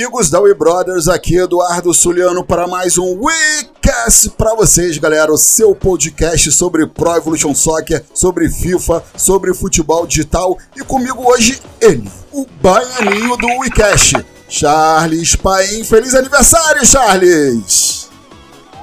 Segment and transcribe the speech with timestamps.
[0.00, 5.30] Amigos da We Brothers, aqui Eduardo Suliano para mais um WeCast para vocês, galera.
[5.30, 11.60] O seu podcast sobre Pro Evolution Soccer, sobre FIFA, sobre futebol digital e comigo hoje
[11.82, 14.16] ele, o baianinho do WeCast,
[14.48, 15.84] Charles Paim.
[15.84, 18.08] Feliz aniversário, Charles!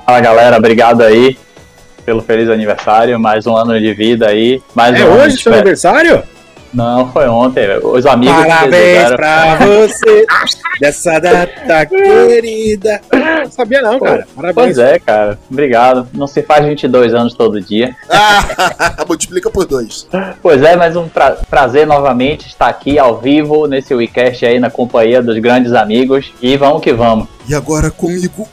[0.06, 0.58] Fala, galera.
[0.58, 1.36] Obrigado aí
[2.06, 3.20] pelo feliz aniversário.
[3.20, 4.62] Mais um ano de vida aí.
[4.76, 6.22] Mais é um hoje seu aniversário?
[6.74, 7.68] Não, foi ontem.
[7.84, 8.36] Os amigos.
[8.36, 10.26] Parabéns pra você
[10.80, 13.02] dessa data querida.
[13.12, 14.28] Não sabia não, cara.
[14.36, 14.56] Parabéns.
[14.56, 15.40] Pois é, cara.
[15.50, 16.08] Obrigado.
[16.14, 17.96] Não se faz 22 anos todo dia.
[18.10, 20.08] Ah, multiplica por dois.
[20.42, 24.70] Pois é, mas um pra prazer novamente estar aqui ao vivo nesse WeCast aí na
[24.70, 26.32] companhia dos grandes amigos.
[26.42, 27.28] E vamos que vamos.
[27.48, 28.48] E agora comigo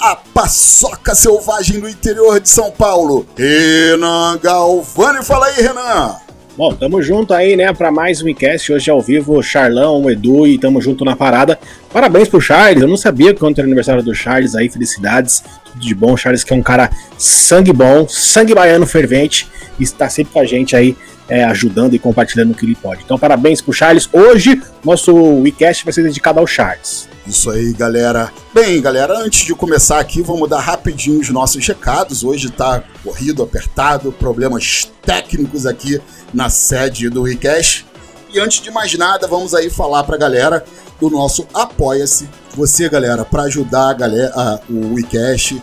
[0.00, 5.24] a paçoca selvagem do interior de São Paulo, Renan Galvani.
[5.24, 6.16] Fala aí, Renan.
[6.56, 10.56] Bom, tamo junto aí, né, para mais um cast hoje ao vivo, Charlão, Edu e
[10.56, 11.58] tamo junto na parada.
[11.92, 15.80] Parabéns pro Charles, eu não sabia que ontem era aniversário do Charles aí, felicidades, tudo
[15.80, 16.16] de bom.
[16.16, 19.48] Charles que é um cara sangue bom, sangue baiano fervente
[19.80, 20.96] e está sempre com a gente aí
[21.28, 23.02] é, ajudando e compartilhando o que ele pode.
[23.04, 24.08] Então, parabéns pro Charles.
[24.12, 27.08] Hoje, nosso WeCast vai ser dedicado ao Charles.
[27.26, 28.30] Isso aí, galera.
[28.52, 32.22] Bem, galera, antes de começar aqui, vamos dar rapidinho os nossos recados.
[32.22, 35.98] Hoje tá corrido, apertado, problemas técnicos aqui
[36.34, 37.86] na sede do WeCast.
[38.32, 40.64] E antes de mais nada, vamos aí falar pra galera
[41.00, 42.28] do nosso Apoia-se.
[42.54, 45.62] Você, galera, para ajudar a galera, o WeCast,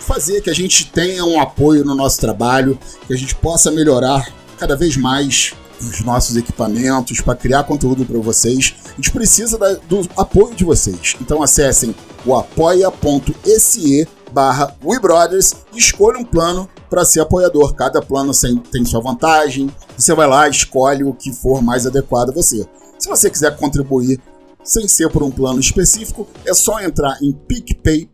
[0.00, 4.26] fazer que a gente tenha um apoio no nosso trabalho, que a gente possa melhorar
[4.58, 8.74] cada vez mais os nossos equipamentos, para criar conteúdo para vocês.
[8.86, 11.16] A gente precisa da, do apoio de vocês.
[11.20, 11.94] Então acessem
[12.24, 17.74] o apoia.se barra WeBrothers e escolha um plano para ser apoiador.
[17.74, 18.32] Cada plano
[18.70, 19.70] tem sua vantagem.
[19.96, 22.66] Você vai lá, escolhe o que for mais adequado a você.
[22.98, 24.20] Se você quiser contribuir
[24.62, 28.10] sem ser por um plano específico, é só entrar em picpay.me,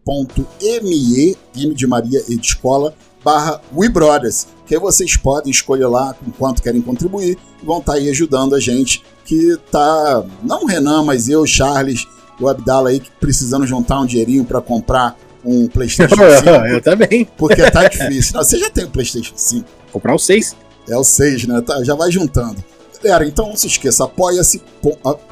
[1.57, 2.95] M de Maria e de Escola,
[3.25, 7.99] barra WeBrothers, que aí vocês podem escolher lá com quanto querem contribuir vão estar tá
[7.99, 12.07] aí ajudando a gente, que tá, não o Renan, mas eu, Charles,
[12.41, 16.49] o Abdala aí, precisando juntar um dinheirinho para comprar um PlayStation 5.
[16.69, 17.25] eu também.
[17.37, 18.35] Porque tá difícil.
[18.35, 19.67] Não, você já tem o PlayStation 5.
[19.93, 20.57] Comprar o 6.
[20.89, 21.61] É o 6, né?
[21.61, 22.63] Tá, já vai juntando.
[23.03, 24.63] Galera, então não se esqueça, apoia-se,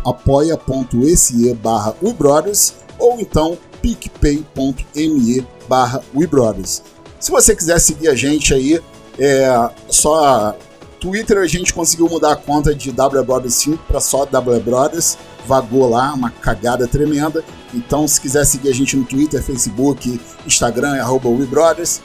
[0.04, 6.82] apoia.se barra WeBrothers ou então picpay.me barra WeBrothers.
[7.20, 8.80] Se você quiser seguir a gente aí,
[9.18, 10.56] é só
[11.00, 15.16] Twitter a gente conseguiu mudar a conta de W Brothers 5 para só W Brothers.
[15.46, 17.42] Vagou lá, uma cagada tremenda.
[17.72, 22.02] Então, se quiser seguir a gente no Twitter, Facebook, Instagram, é WeBrothers.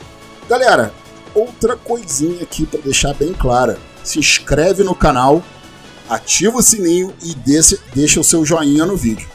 [0.48, 0.94] Galera,
[1.34, 3.78] outra coisinha aqui para deixar bem clara.
[4.04, 5.44] Se inscreve no canal,
[6.08, 9.28] ativa o sininho e deixa, deixa o seu joinha no vídeo.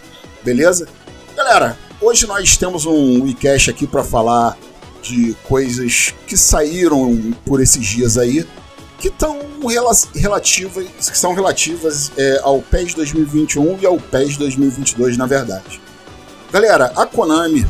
[0.42, 0.88] Beleza?
[1.36, 4.56] Galera, hoje nós temos um WeCast aqui para falar
[5.02, 8.46] de coisas que saíram por esses dias aí,
[9.00, 9.38] que estão
[10.14, 15.80] relativas, que são relativas é, ao PES 2021 e ao PES 2022, na verdade.
[16.52, 17.66] Galera, a Konami,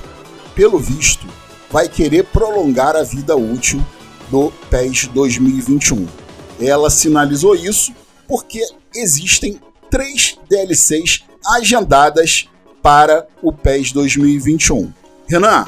[0.55, 1.27] pelo visto,
[1.71, 3.81] vai querer prolongar a vida útil
[4.29, 6.07] do PES 2021.
[6.61, 7.93] Ela sinalizou isso
[8.27, 8.61] porque
[8.95, 12.49] existem três DLCs agendadas
[12.83, 14.93] para o PES 2021.
[15.29, 15.67] Renan,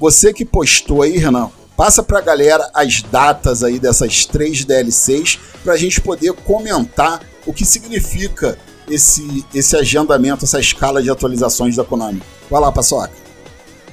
[0.00, 5.76] você que postou aí, Renan, passa pra galera as datas aí dessas três DLCs pra
[5.76, 8.56] gente poder comentar o que significa
[8.88, 12.22] esse, esse agendamento, essa escala de atualizações da Konami.
[12.50, 13.12] Vai lá, Paçoca.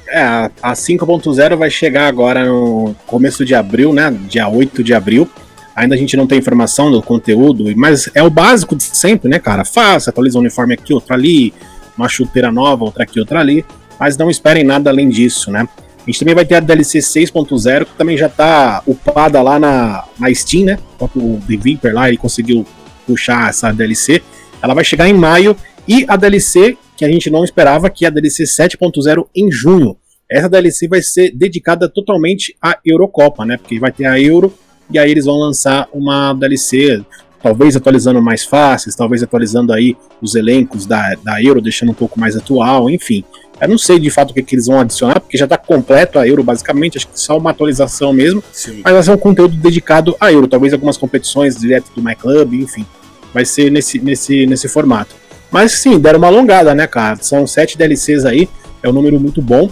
[0.07, 4.11] É, a 5.0 vai chegar agora no começo de abril, né?
[4.27, 5.29] Dia 8 de abril.
[5.73, 9.39] Ainda a gente não tem informação do conteúdo, mas é o básico de sempre, né,
[9.39, 9.63] cara?
[9.63, 11.53] Faça, atualiza um uniforme aqui, outro ali,
[11.97, 13.65] uma chuteira nova, outra aqui, outra ali.
[13.97, 15.67] Mas não esperem nada além disso, né?
[16.01, 20.03] A gente também vai ter a DLC 6.0, que também já tá upada lá na,
[20.19, 20.79] na Steam, né?
[20.99, 22.65] O The Viper lá, ele conseguiu
[23.05, 24.21] puxar essa DLC.
[24.61, 25.55] Ela vai chegar em maio.
[25.87, 29.95] E a DLC, que a gente não esperava, que é a DLC 7.0 em junho.
[30.29, 33.57] Essa DLC vai ser dedicada totalmente à Eurocopa, né?
[33.57, 34.53] Porque vai ter a Euro
[34.91, 37.03] e aí eles vão lançar uma DLC,
[37.41, 42.19] talvez atualizando mais fáceis, talvez atualizando aí os elencos da, da Euro, deixando um pouco
[42.19, 43.23] mais atual, enfim.
[43.61, 46.17] Eu não sei de fato o que, que eles vão adicionar, porque já está completo
[46.17, 48.43] a Euro, basicamente, acho que só uma atualização mesmo.
[48.51, 48.81] Sim.
[48.83, 52.53] Mas vai ser um conteúdo dedicado a Euro, talvez algumas competições direto do My Club,
[52.55, 52.85] enfim.
[53.31, 55.15] Vai ser nesse, nesse, nesse formato.
[55.51, 57.17] Mas sim, deram uma alongada, né, cara?
[57.21, 58.49] São sete DLCs aí,
[58.81, 59.69] é um número muito bom.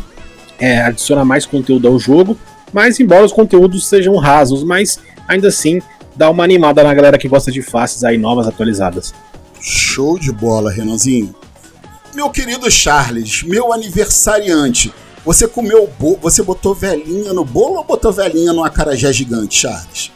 [0.59, 2.37] É, adiciona mais conteúdo ao jogo,
[2.71, 5.81] mas embora os conteúdos sejam rasos, mas ainda assim
[6.15, 9.13] dá uma animada na galera que gosta de faces aí novas atualizadas.
[9.61, 11.33] Show de bola, Renanzinho.
[12.19, 14.93] Meu querido Charles, meu aniversariante,
[15.23, 20.11] você comeu bolo, você botou velhinha no bolo ou botou velhinha no acarajé gigante, Charles?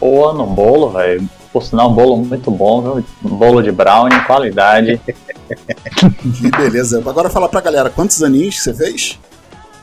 [0.00, 1.28] Pô, no bolo, velho.
[1.52, 3.04] Por sinal, um bolo muito bom, viu?
[3.24, 5.00] Um bolo de brownie, qualidade.
[5.06, 6.98] que beleza.
[6.98, 9.16] Agora fala pra galera, quantos aninhos você fez?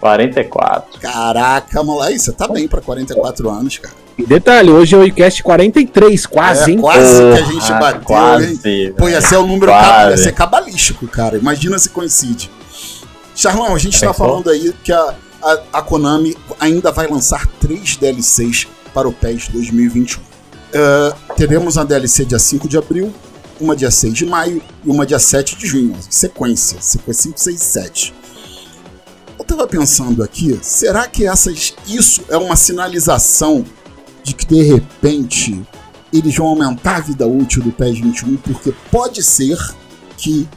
[0.01, 0.99] 44.
[0.99, 3.93] Caraca, moleque, você tá bem pra 44 anos, cara.
[4.17, 6.81] E detalhe, hoje é o iCast 43, quase, é, hein?
[6.81, 8.93] Quase que a gente bateu, quase, hein?
[8.97, 11.37] Pô, ia ser o número ia ser cabalístico, cara.
[11.37, 12.51] Imagina se coincide.
[13.35, 17.95] Charlão, a gente tá falando aí que a, a, a, Konami ainda vai lançar três
[17.95, 20.19] DLCs para o PES 2021.
[20.19, 23.13] Uh, teremos a DLC dia 5 de abril,
[23.59, 25.95] uma dia 6 de maio e uma dia 7 de junho.
[26.09, 28.20] Sequência, sequência 5, 6 e 7.
[29.41, 33.65] Eu tava pensando aqui, será que essas, isso é uma sinalização
[34.21, 35.59] de que de repente
[36.13, 38.37] eles vão aumentar a vida útil do PES 21?
[38.37, 39.57] Porque pode ser
[40.15, 40.47] que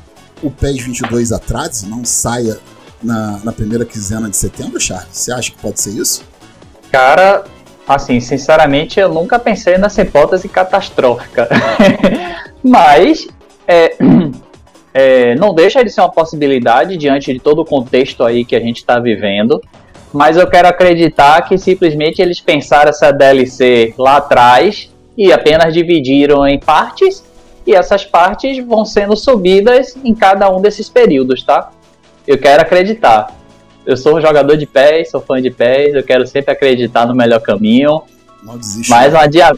[0.42, 2.58] o PES 22 atrase, não saia
[3.02, 5.08] na, na primeira quinzena de setembro, Charles?
[5.10, 6.22] Você acha que pode ser isso?
[6.92, 7.42] Cara,
[7.88, 11.48] assim, sinceramente, eu nunca pensei nessa hipótese catastrófica.
[12.62, 13.26] Mas
[13.66, 13.96] é,
[14.94, 18.60] é, não deixa de ser uma possibilidade diante de todo o contexto aí que a
[18.60, 19.60] gente está vivendo.
[20.12, 24.88] Mas eu quero acreditar que simplesmente eles pensaram essa DLC lá atrás
[25.18, 27.24] e apenas dividiram em partes
[27.66, 31.72] e essas partes vão sendo subidas em cada um desses períodos, tá?
[32.24, 33.34] Eu quero acreditar.
[33.84, 37.14] Eu sou um jogador de pés, sou fã de pés, eu quero sempre acreditar no
[37.14, 38.02] melhor caminho.
[38.44, 38.88] Não desiste.
[38.88, 39.52] Mas o, adia...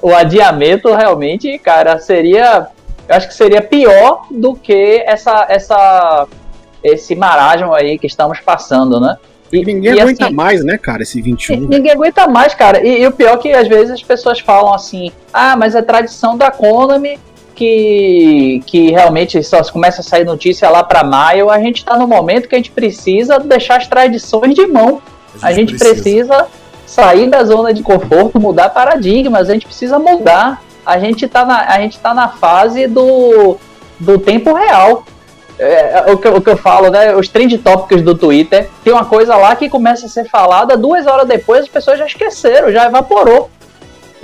[0.00, 2.68] o adiamento realmente, cara, seria
[3.08, 6.26] eu acho que seria pior do que essa, essa,
[6.82, 9.16] esse marasmo aí que estamos passando, né?
[9.52, 11.68] E, ninguém e, aguenta assim, mais, né, cara, esse 21.
[11.68, 12.84] Ninguém aguenta mais, cara.
[12.84, 15.82] E, e, o pior é que às vezes as pessoas falam assim: ah, mas é
[15.82, 17.18] tradição da Konami
[17.54, 21.50] que, que realmente só começa a sair notícia lá para maio.
[21.50, 25.00] A gente tá no momento que a gente precisa deixar as tradições de mão.
[25.40, 26.34] A gente, a gente precisa.
[26.34, 31.44] precisa sair da zona de conforto, mudar paradigmas, a gente precisa mudar a gente tá
[31.44, 33.58] na, a gente tá na fase do,
[33.98, 35.04] do tempo real.
[35.58, 37.14] É, é, o, que, o que eu falo, né?
[37.14, 41.06] Os trend tópicos do Twitter, tem uma coisa lá que começa a ser falada, duas
[41.06, 43.50] horas depois as pessoas já esqueceram, já evaporou.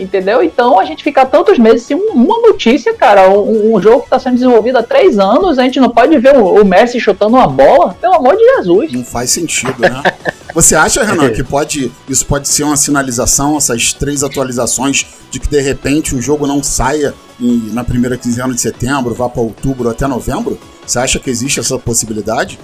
[0.01, 0.43] Entendeu?
[0.43, 3.29] Então a gente fica tantos meses sem uma notícia, cara.
[3.31, 6.37] Um, um jogo que está sendo desenvolvido há três anos, a gente não pode ver
[6.37, 7.97] o, o Messi chutando uma bola.
[8.01, 8.93] Pelo amor de Jesus.
[8.93, 10.03] Não faz sentido, né?
[10.55, 15.49] Você acha, Renan, que pode isso pode ser uma sinalização, essas três atualizações, de que
[15.49, 19.89] de repente o jogo não saia em, na primeira quinzena de setembro, vá para outubro
[19.89, 20.59] até novembro?
[20.85, 22.59] Você acha que existe essa possibilidade?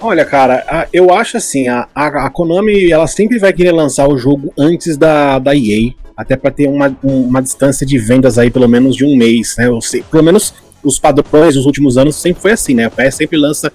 [0.00, 4.16] Olha, cara, eu acho assim, a, a, a, Konami ela sempre vai querer lançar o
[4.16, 8.66] jogo antes da, da EA, até para ter uma, uma distância de vendas aí pelo
[8.66, 9.68] menos de um mês, né?
[9.68, 12.86] Eu sei, pelo menos os padrões dos últimos anos sempre foi assim, né?
[12.86, 13.72] A PS sempre lança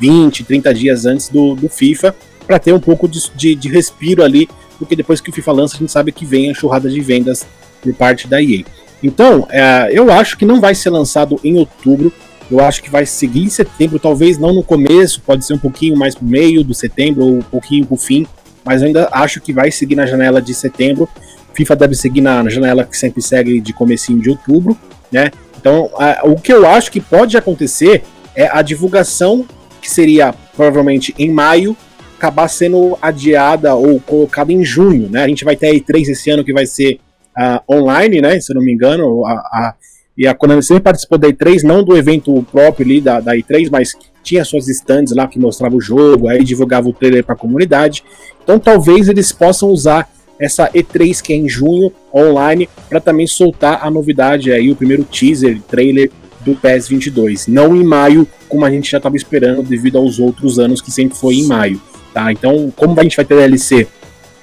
[0.00, 2.14] 20, 30 dias antes do, do FIFA
[2.46, 5.76] para ter um pouco de, de, de, respiro ali, porque depois que o FIFA lança,
[5.76, 7.46] a gente sabe que vem a churrada de vendas
[7.82, 8.64] por parte da EA.
[9.02, 12.10] Então, é, eu acho que não vai ser lançado em outubro,
[12.50, 15.96] eu acho que vai seguir em setembro, talvez não no começo, pode ser um pouquinho
[15.96, 18.26] mais pro meio do setembro ou um pouquinho pro fim,
[18.64, 21.08] mas eu ainda acho que vai seguir na janela de setembro.
[21.54, 24.76] FIFA deve seguir na janela que sempre segue de comecinho de outubro,
[25.10, 25.30] né?
[25.58, 28.02] Então, a, o que eu acho que pode acontecer
[28.34, 29.46] é a divulgação
[29.80, 31.76] que seria provavelmente em maio
[32.16, 35.24] acabar sendo adiada ou colocada em junho, né?
[35.24, 37.00] A gente vai ter a E3 esse ano que vai ser
[37.36, 38.40] uh, online, né?
[38.40, 39.74] Se eu não me engano, a, a,
[40.16, 43.68] e a Konami sempre participou da E3, não do evento próprio ali da, da E3,
[43.70, 43.92] mas
[44.22, 48.04] tinha suas stands lá que mostrava o jogo, aí divulgava o trailer para a comunidade.
[48.42, 53.80] Então talvez eles possam usar essa E3 que é em junho online para também soltar
[53.82, 56.10] a novidade aí, o primeiro teaser, trailer
[56.40, 60.58] do PES 22, não em maio, como a gente já estava esperando devido aos outros
[60.58, 61.80] anos que sempre foi em maio.
[62.12, 62.32] Tá?
[62.32, 63.86] Então, como a gente vai ter DLC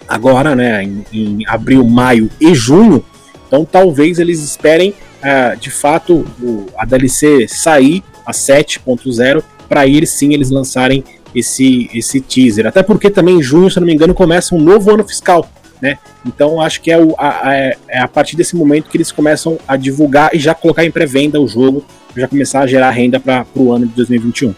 [0.07, 3.03] agora, né, em, em abril, maio e junho,
[3.47, 10.07] então talvez eles esperem uh, de fato o, a DLC sair a 7.0 para ir
[10.07, 11.03] sim eles lançarem
[11.35, 12.65] esse, esse teaser.
[12.65, 15.47] Até porque também em junho, se não me engano, começa um novo ano fiscal.
[15.81, 15.97] Né?
[16.25, 19.57] Então acho que é, o, a, a, é a partir desse momento que eles começam
[19.67, 23.45] a divulgar e já colocar em pré-venda o jogo, já começar a gerar renda para
[23.55, 24.53] o ano de 2021.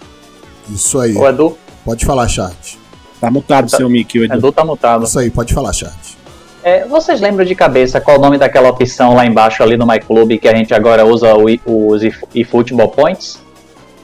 [0.69, 1.15] Isso aí.
[1.15, 1.57] O Edu?
[1.85, 2.79] Pode falar, chat.
[3.19, 4.33] Tá mutado tá, seu mic, Edu.
[4.33, 5.05] Edu tá mutado.
[5.05, 6.17] Isso aí, pode falar, chat.
[6.63, 10.37] É, vocês lembram de cabeça qual o nome daquela opção lá embaixo ali no MyClub
[10.37, 12.01] que a gente agora usa os
[12.35, 13.39] eFootball Points?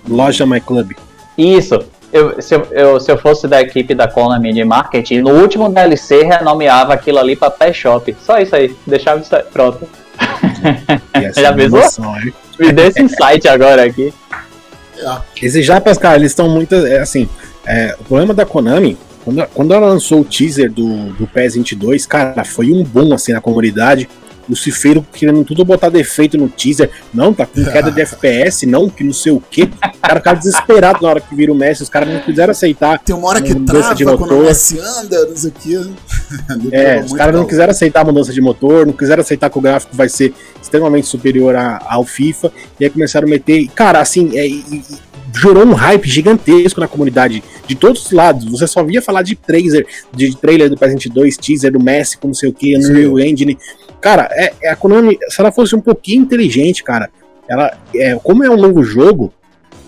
[0.07, 0.95] Loja MyClub.
[1.37, 1.79] Isso.
[2.11, 6.23] Eu, se, eu, se eu fosse da equipe da Konami de marketing, no último DLC
[6.23, 8.15] renomeava aquilo ali pra Pet Shop.
[8.25, 8.75] Só isso aí.
[8.85, 9.43] Deixava isso aí.
[9.51, 9.87] Pronto.
[11.35, 12.13] Já pensou?
[12.59, 14.13] Me deu esse insight agora aqui.
[14.97, 15.45] É.
[15.45, 16.73] Esses japas, cara, eles estão muito.
[16.75, 17.29] É, assim,
[17.65, 22.05] é, o problema da Konami, quando, quando ela lançou o teaser do, do PES 22,
[22.05, 24.09] cara, foi um boom assim na comunidade.
[24.49, 26.89] O Cifeiro querendo tudo botar defeito no teaser.
[27.13, 29.63] Não, tá com queda de FPS, não, que não sei o quê.
[29.63, 31.83] O cara fica desesperado na hora que vira o Messi.
[31.83, 32.99] Os caras não quiseram aceitar.
[32.99, 34.27] Tem uma hora que trava de motor.
[34.27, 35.89] quando o Messi anda, não sei o quê.
[36.71, 39.61] é, os caras não quiseram aceitar a mudança de motor, não quiseram aceitar que o
[39.61, 42.51] gráfico vai ser extremamente superior a, ao FIFA.
[42.79, 43.67] E aí começaram a meter.
[43.69, 44.83] Cara, assim, é, e,
[45.35, 48.45] gerou um hype gigantesco na comunidade de todos os lados.
[48.45, 52.27] Você só via falar de trailer, de trailer do Present 2, teaser do Messi, com
[52.27, 53.57] não sei o que, Unreal Engine.
[54.01, 57.09] Cara, é, é, a Konami, se ela fosse um pouquinho inteligente, cara,
[57.47, 59.33] ela, é, como é um novo jogo,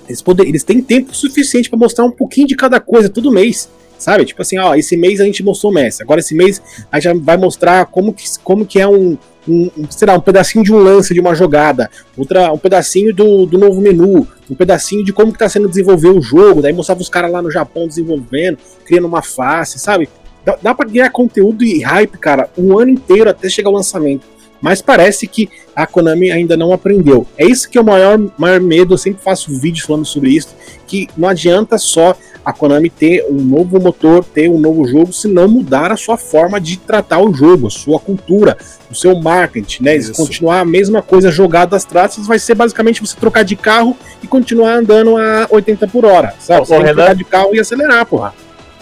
[0.08, 3.70] eles, poder, eles têm tempo suficiente para mostrar um pouquinho de cada coisa todo mês.
[3.98, 4.24] Sabe?
[4.24, 6.02] Tipo assim, ó, esse mês a gente mostrou o Messi.
[6.02, 9.18] Agora esse mês a gente vai mostrar como que, como que é um,
[9.50, 13.46] um, sei lá, um pedacinho de um lance de uma jogada, outra, um pedacinho do,
[13.46, 17.02] do novo menu, um pedacinho de como que tá sendo desenvolver o jogo, daí mostrava
[17.02, 20.10] os caras lá no Japão desenvolvendo, criando uma face, sabe?
[20.46, 24.26] Dá, dá pra ganhar conteúdo e hype, cara, um ano inteiro até chegar o lançamento.
[24.62, 27.26] Mas parece que a Konami ainda não aprendeu.
[27.38, 28.94] É isso que é o maior, maior medo.
[28.94, 30.56] Eu sempre faço vídeos falando sobre isso.
[30.86, 35.28] Que não adianta só a Konami ter um novo motor, ter um novo jogo, se
[35.28, 38.58] não mudar a sua forma de tratar o jogo, a sua cultura,
[38.90, 40.00] o seu marketing, né?
[40.00, 43.96] Se continuar a mesma coisa jogada às traças, vai ser basicamente você trocar de carro
[44.24, 46.68] e continuar andando a 80 por hora, sabe?
[46.68, 48.34] Você trocar de carro e acelerar, porra.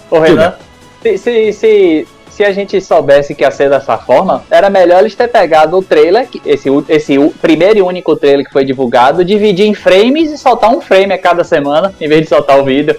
[0.10, 0.56] Ô, Renan,
[1.18, 2.08] se,
[2.38, 5.82] se, a gente soubesse que ia ser dessa forma, era melhor eles ter pegado o
[5.82, 10.70] trailer, esse, esse primeiro e único trailer que foi divulgado, dividir em frames e soltar
[10.70, 12.96] um frame a cada semana, em vez de soltar o vídeo.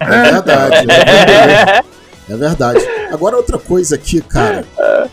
[0.00, 0.86] É verdade.
[0.90, 2.80] É, é verdade.
[3.12, 4.64] Agora outra coisa aqui, cara,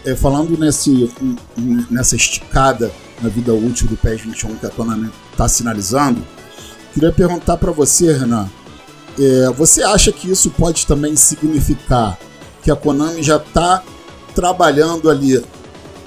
[0.06, 1.12] é, falando nesse,
[1.92, 2.89] nessa esticada
[3.22, 6.22] na vida útil do PES 21 que a Konami está sinalizando,
[6.94, 8.50] queria perguntar para você, Renan,
[9.20, 12.18] é, você acha que isso pode também significar
[12.65, 13.84] que a Konami já está
[14.34, 15.39] trabalhando ali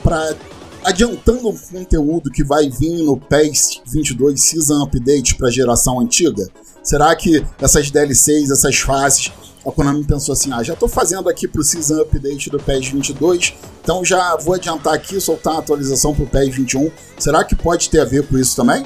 [0.02, 0.34] para
[0.82, 6.48] adiantando um conteúdo que vai vir no PES 22 Season Update para a geração antiga?
[6.82, 9.30] Será que essas DLCs, essas fases,
[9.64, 12.88] a Konami pensou assim: ah, já estou fazendo aqui para o Season Update do PES
[12.88, 16.90] 22, então já vou adiantar aqui, soltar a atualização para o PES 21.
[17.20, 18.84] Será que pode ter a ver com isso também?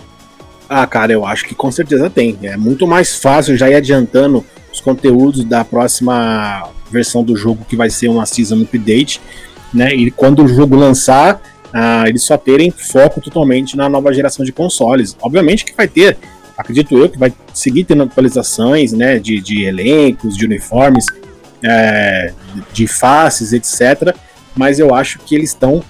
[0.68, 2.38] Ah, cara, eu acho que com certeza tem.
[2.42, 7.76] É muito mais fácil já ir adiantando os conteúdos da próxima versão do jogo que
[7.76, 9.20] vai ser uma season update,
[9.72, 9.94] né?
[9.94, 11.40] E quando o jogo lançar,
[11.72, 15.16] ah, eles só terem foco totalmente na nova geração de consoles.
[15.20, 16.18] Obviamente que vai ter,
[16.56, 19.18] acredito eu, que vai seguir tendo atualizações, né?
[19.18, 21.06] De, de elencos, de uniformes,
[21.64, 22.32] é,
[22.72, 24.14] de faces, etc.
[24.54, 25.82] Mas eu acho que eles estão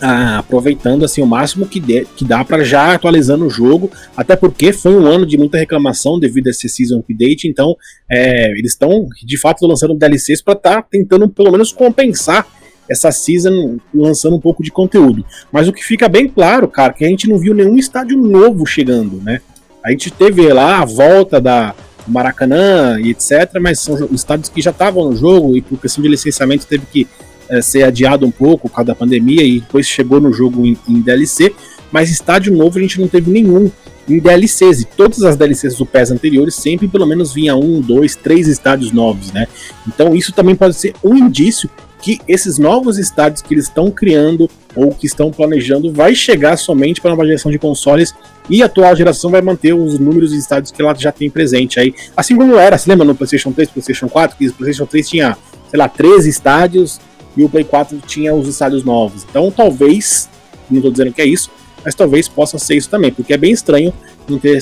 [0.00, 4.36] ah, aproveitando assim o máximo que, de, que dá para já atualizando o jogo, até
[4.36, 7.76] porque foi um ano de muita reclamação devido a esse season update, então
[8.10, 12.46] é, eles estão de fato lançando DLCs para estar tá tentando pelo menos compensar
[12.88, 15.24] essa season lançando um pouco de conteúdo.
[15.50, 18.66] Mas o que fica bem claro, cara, que a gente não viu nenhum estádio novo
[18.66, 19.40] chegando, né?
[19.82, 21.74] A gente teve lá a volta da
[22.06, 26.08] Maracanã e etc, mas são estádios que já estavam no jogo e por questão de
[26.08, 27.08] licenciamento teve que
[27.48, 30.76] é, ser adiado um pouco por causa da pandemia e depois chegou no jogo em,
[30.88, 31.54] em, DLC,
[31.90, 33.70] mas estádio novo a gente não teve nenhum
[34.08, 38.14] em DLCs, e todas as DLCs do PES anteriores sempre pelo menos vinha um, dois,
[38.14, 39.46] três estádios novos, né?
[39.88, 41.70] Então isso também pode ser um indício
[42.04, 47.00] que esses novos estádios que eles estão criando ou que estão planejando vai chegar somente
[47.00, 48.14] para a nova geração de consoles
[48.50, 51.80] e a atual geração vai manter os números de estádios que ela já tem presente
[51.80, 51.94] aí.
[52.14, 55.38] Assim como era, se lembra no PlayStation 3, PlayStation 4, que o PlayStation 3 tinha,
[55.70, 57.00] sei lá, 13 estádios
[57.36, 59.24] e o Play 4 tinha os estádios novos.
[59.28, 60.28] Então talvez,
[60.70, 61.50] não estou dizendo que é isso,
[61.84, 63.92] mas talvez possa ser isso também, porque é bem estranho
[64.28, 64.58] não ter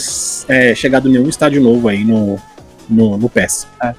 [0.48, 2.38] é, chegado nenhum estádio novo aí no,
[2.88, 3.66] no, no PES.
[3.82, 3.94] É.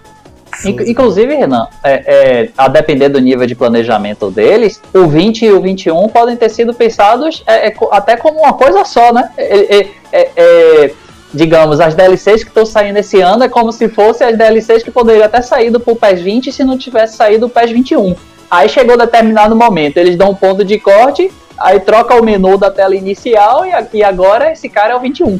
[0.65, 5.59] Inclusive, Renan, é, é, a depender do nível de planejamento deles, o 20 e o
[5.59, 9.29] 21 podem ter sido pensados é, é até como uma coisa só, né?
[9.37, 10.91] É,
[11.33, 14.91] digamos, as DLCs que estão saindo esse ano é como se fossem as DLCs que
[14.91, 18.15] poderiam até sair do PES 20 se não tivesse saído o PES 21.
[18.53, 22.69] Aí chegou determinado momento, eles dão um ponto de corte, aí troca o menu da
[22.69, 25.39] tela inicial e, agora esse cara é o 21.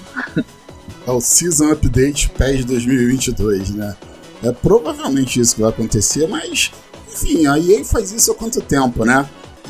[1.05, 3.95] É o Season Update PES 2022, né?
[4.41, 6.71] É provavelmente isso que vai acontecer, mas
[7.07, 9.29] enfim, a EA faz isso há quanto tempo, né?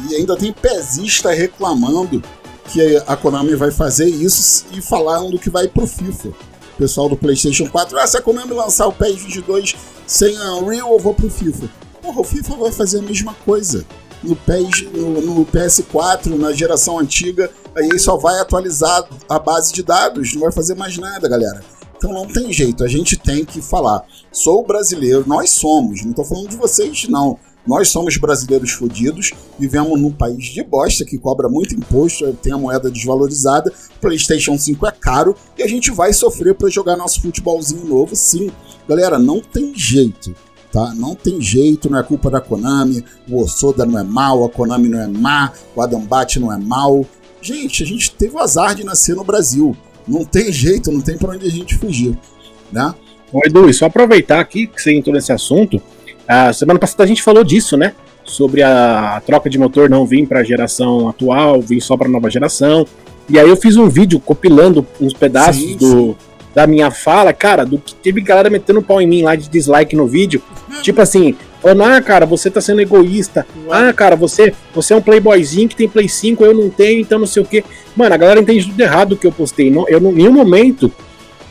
[0.09, 2.23] E ainda tem pesista reclamando
[2.69, 6.29] que a Konami vai fazer isso e falando que vai pro FIFA.
[6.77, 9.75] Pessoal do PlayStation 4, ah, se a Konami lançar o PES 22
[10.07, 11.67] sem Unreal, eu vou pro FIFA.
[12.03, 13.85] Porra, o FIFA vai fazer a mesma coisa.
[14.21, 19.81] No, PES, no, no PS4, na geração antiga, aí só vai atualizar a base de
[19.81, 21.63] dados, não vai fazer mais nada, galera.
[21.95, 24.03] Então não tem jeito, a gente tem que falar.
[24.33, 27.39] Sou brasileiro, nós somos, não estou falando de vocês, não.
[27.65, 32.57] Nós somos brasileiros fodidos, vivemos num país de bosta que cobra muito imposto, tem a
[32.57, 37.85] moeda desvalorizada, PlayStation 5 é caro e a gente vai sofrer para jogar nosso futebolzinho
[37.85, 38.51] novo, sim.
[38.89, 40.35] Galera, não tem jeito,
[40.73, 40.91] tá?
[40.95, 44.89] Não tem jeito, não é culpa da Konami, o Osoda não é mal, a Konami
[44.89, 47.05] não é má, o Adambate não é mal.
[47.39, 49.77] Gente, a gente teve o azar de nascer no Brasil.
[50.07, 52.17] Não tem jeito, não tem para onde a gente fugir,
[52.71, 52.93] né?
[53.45, 55.81] Edu, e só aproveitar aqui que você entrou nesse assunto,
[56.27, 57.93] a semana passada a gente falou disso, né?
[58.25, 62.11] Sobre a troca de motor não vir para a geração atual, vir só para a
[62.11, 62.85] nova geração.
[63.29, 66.15] E aí eu fiz um vídeo compilando uns pedaços sim, do, sim.
[66.53, 69.95] Da minha fala, cara, do que teve galera metendo pau em mim lá de dislike
[69.95, 70.41] no vídeo.
[70.81, 73.45] Tipo assim, falando, ah, cara, você tá sendo egoísta.
[73.69, 77.17] Ah, cara, você, você é um playboyzinho que tem Play 5, eu não tenho, então
[77.19, 77.63] não sei o quê.
[77.95, 79.71] Mano, a galera entende tudo errado do que eu postei.
[79.71, 80.91] Não, eu, em nenhum momento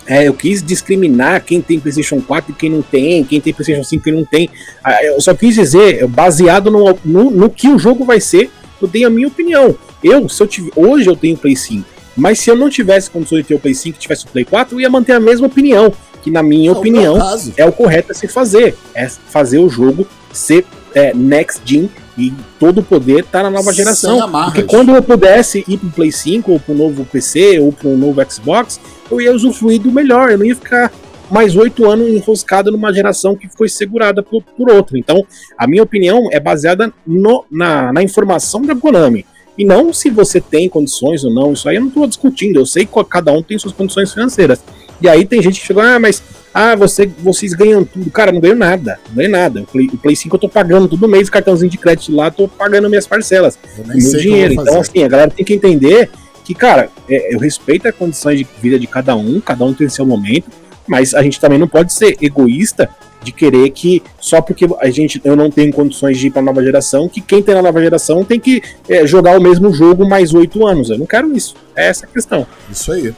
[0.06, 3.84] é, eu quis discriminar quem tem PlayStation 4 e quem não tem, quem tem PlayStation
[3.84, 4.50] 5 e quem não tem.
[4.82, 8.88] Ah, eu só quis dizer, baseado no, no, no, que o jogo vai ser, eu
[8.88, 9.76] dei a minha opinião.
[10.02, 13.42] Eu, se eu tive, hoje eu tenho Play 5, mas se eu não tivesse condições
[13.42, 15.46] de ter o Play 5 e tivesse o Play 4, eu ia manter a mesma
[15.46, 17.18] opinião, que na minha é opinião
[17.56, 22.32] é o correto a se fazer, é fazer o jogo ser é, next gen e
[22.58, 24.30] todo o poder tá na nova geração.
[24.44, 28.20] Porque quando eu pudesse ir pro Play 5 ou pro novo PC ou pro novo
[28.30, 30.92] Xbox, eu ia usufruir do melhor, eu não ia ficar
[31.30, 34.98] mais oito anos enroscado numa geração que foi segurada por, por outra.
[34.98, 35.24] Então,
[35.56, 39.24] a minha opinião é baseada no, na, na informação da Konami.
[39.56, 42.66] E não se você tem condições ou não, isso aí eu não estou discutindo, eu
[42.66, 44.60] sei que cada um tem suas condições financeiras.
[45.00, 46.22] E aí tem gente que chegou, ah, mas
[46.54, 48.10] ah, você, vocês ganham tudo.
[48.10, 49.62] Cara, não ganho nada, não ganho nada.
[49.62, 52.46] O Play, o Play 5 eu tô pagando todo mês, cartãozinho de crédito lá, tô
[52.46, 53.58] pagando minhas parcelas.
[53.86, 54.54] meu dinheiro.
[54.54, 56.10] Então, assim, a galera tem que entender
[56.44, 59.88] que, cara, é, eu respeito as condições de vida de cada um, cada um tem
[59.88, 60.50] seu momento,
[60.86, 62.88] mas a gente também não pode ser egoísta
[63.22, 66.62] de querer que só porque a gente eu não tenho condições de ir para nova
[66.62, 70.34] geração, que quem tem na nova geração tem que é, jogar o mesmo jogo mais
[70.34, 70.90] oito anos.
[70.90, 71.54] Eu não quero isso.
[71.76, 72.46] É essa a questão.
[72.70, 73.14] Isso aí.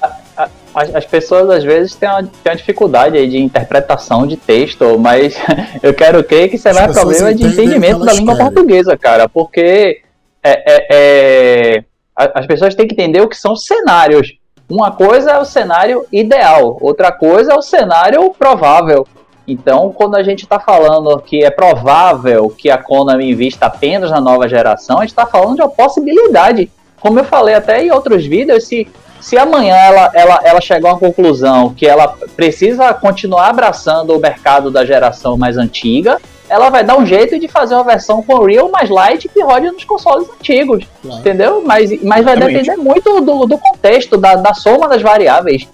[0.75, 4.99] As, as pessoas às vezes têm uma, têm uma dificuldade aí de interpretação de texto,
[4.99, 5.37] mas
[5.83, 8.53] eu quero crer que isso é problema de entendimento da língua querem.
[8.53, 10.03] portuguesa, cara, porque
[10.43, 11.85] é, é, é
[12.17, 14.37] as pessoas têm que entender o que são cenários.
[14.69, 19.07] Uma coisa é o cenário ideal, outra coisa é o cenário provável.
[19.47, 24.21] Então, quando a gente está falando que é provável que a Konami invista apenas na
[24.21, 26.71] nova geração, a gente está falando de uma possibilidade.
[27.01, 28.89] Como eu falei até em outros vídeos, se,
[29.21, 34.21] se amanhã ela, ela, ela chegar a uma conclusão que ela precisa continuar abraçando o
[34.21, 38.45] mercado da geração mais antiga, ela vai dar um jeito de fazer uma versão com
[38.45, 40.87] Real mais light que rode nos consoles antigos.
[41.03, 41.21] Claro.
[41.21, 41.63] Entendeu?
[41.65, 45.69] Mas, mas vai depender muito do, do contexto, da, da soma das variáveis.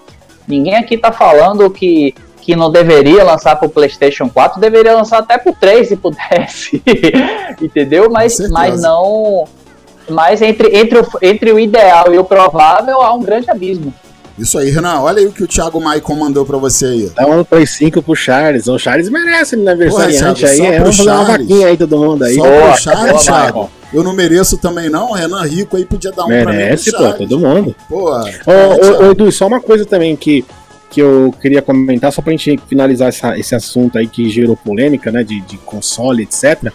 [0.46, 5.38] Ninguém aqui tá falando que, que não deveria lançar pro PlayStation 4, deveria lançar até
[5.38, 6.82] pro 3 se pudesse.
[7.60, 8.10] Entendeu?
[8.10, 9.46] Mas, mas não.
[10.08, 13.94] Mas entre, entre, o, entre o ideal e o provável há um grande abismo.
[14.40, 15.00] Isso aí, Renan.
[15.00, 17.12] Olha aí o que o Thiago Maicon mandou pra você aí.
[17.14, 18.66] Dá um Play 5 pro Charles.
[18.68, 20.60] O Charles merece aniversariante aí.
[20.62, 22.34] É, vamos fazer uma vaquinha aí, todo mundo aí.
[22.34, 23.70] Só boa, pro Charles, boa, Thiago.
[23.92, 25.10] Eu não mereço também, não.
[25.10, 26.58] O Renan Rico aí podia dar um Merece, pra mim.
[26.58, 27.76] Merece, pô, todo mundo.
[27.88, 30.44] Pô, ô, ô, Edu, só uma coisa também que,
[30.90, 35.12] que eu queria comentar, só pra gente finalizar essa, esse assunto aí que gerou polêmica,
[35.12, 36.72] né, de, de console, etc.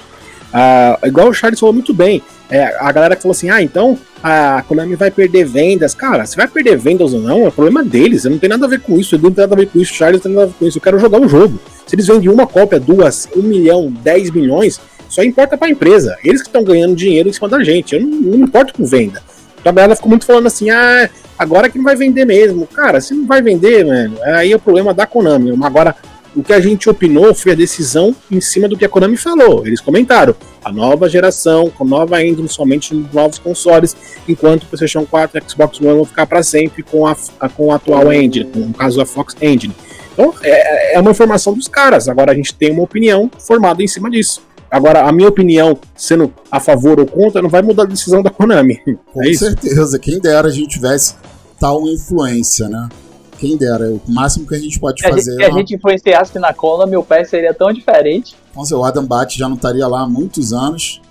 [0.53, 4.63] Ah, igual o Charles falou muito bem, é, a galera falou assim: ah, então a
[4.67, 5.93] Konami vai perder vendas.
[5.93, 8.25] Cara, se vai perder vendas ou não, é problema deles.
[8.25, 9.15] Eu não tem nada a ver com isso.
[9.15, 9.93] Eu não tem nada a ver com isso.
[9.93, 10.77] Charles não tem nada a ver com isso.
[10.77, 11.59] Eu quero jogar um jogo.
[11.85, 16.17] Se eles vendem uma cópia, duas, um milhão, dez milhões, só importa pra empresa.
[16.23, 17.95] Eles que estão ganhando dinheiro em cima da gente.
[17.95, 19.21] Eu não, não importo com venda.
[19.65, 22.67] A galera ficou muito falando assim: ah, agora que não vai vender mesmo.
[22.67, 25.51] Cara, se não vai vender, mano, aí é o problema da Konami.
[25.63, 25.95] Agora,
[26.35, 29.65] o que a gente opinou foi a decisão em cima do que a Konami falou.
[29.65, 33.95] Eles comentaram a nova geração, com nova engine somente nos novos consoles,
[34.27, 37.15] enquanto o PlayStation 4 e Xbox One vão ficar para sempre com a,
[37.55, 39.73] com a atual engine, no caso a Fox Engine.
[40.13, 42.09] Então é, é uma informação dos caras.
[42.09, 44.41] Agora a gente tem uma opinião formada em cima disso.
[44.69, 48.29] Agora, a minha opinião, sendo a favor ou contra, não vai mudar a decisão da
[48.29, 48.81] Konami.
[49.13, 49.99] Com é certeza.
[49.99, 51.15] Quem dera a gente tivesse
[51.59, 52.89] tal influência, né?
[53.37, 55.21] Quem dera, o máximo que a gente pode fazer.
[55.21, 58.35] Se a, gente, a gente influenciasse na Cola, meu pé seria tão diferente.
[58.53, 61.01] Com certeza, o Adam Bat já não estaria lá há muitos anos.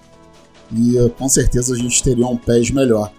[0.73, 3.13] E eh, com certeza a gente teria um pés melhor.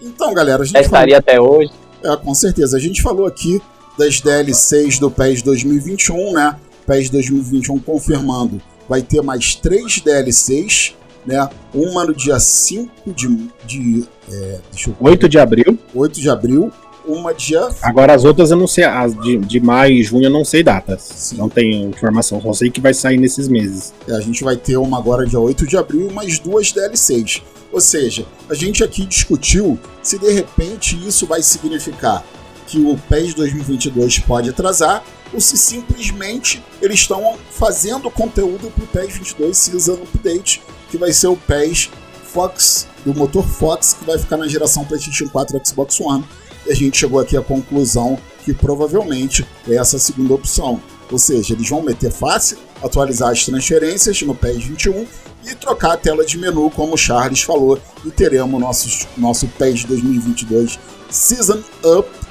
[0.00, 0.80] Então, galera, a gente.
[0.80, 1.72] estaria até hoje.
[2.02, 2.76] É, com certeza.
[2.76, 3.60] A gente falou aqui
[3.98, 6.56] das DLCs do PES 2021, né?
[6.86, 8.60] PES 2021 confirmando.
[8.92, 11.48] Vai ter mais três DLCs, né?
[11.72, 13.48] Uma no dia 5 de.
[13.64, 14.96] de é, deixa eu...
[15.00, 15.78] 8 de abril.
[15.94, 16.70] 8 de abril
[17.06, 17.70] uma dia.
[17.80, 20.62] Agora as outras eu não sei, as de, de maio e junho eu não sei
[20.62, 21.00] datas.
[21.02, 21.36] Sim.
[21.38, 23.94] Não tenho informação, só sei que vai sair nesses meses.
[24.06, 27.40] É, a gente vai ter uma agora dia 8 de abril e mais duas DLCs.
[27.72, 32.22] Ou seja, a gente aqui discutiu se de repente isso vai significar
[32.66, 35.02] que o PES 2022 pode atrasar
[35.32, 41.12] ou se simplesmente eles estão fazendo conteúdo para o PES 22 Season Update, que vai
[41.12, 41.90] ser o PES
[42.24, 46.24] Fox, do motor Fox, que vai ficar na geração PlayStation 4 e Xbox One.
[46.66, 50.80] E a gente chegou aqui à conclusão que provavelmente é essa a segunda opção.
[51.10, 55.06] Ou seja, eles vão meter fácil, atualizar as transferências no PES 21
[55.44, 59.84] e trocar a tela de menu, como o Charles falou, e teremos nosso, nosso PES
[59.84, 60.78] 2022
[61.10, 61.62] Season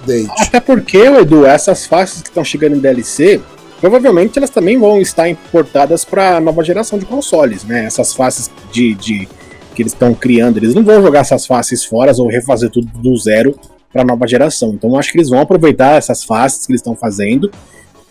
[0.01, 0.29] Update.
[0.39, 3.39] Até porque, Edu, essas faces que estão chegando em DLC,
[3.79, 7.85] provavelmente elas também vão estar importadas para a nova geração de consoles, né?
[7.85, 9.27] Essas faces de, de
[9.75, 13.17] que eles estão criando, eles não vão jogar essas faces fora ou refazer tudo do
[13.17, 13.55] zero
[13.91, 14.73] para a nova geração.
[14.73, 17.51] Então, acho que eles vão aproveitar essas faces que eles estão fazendo.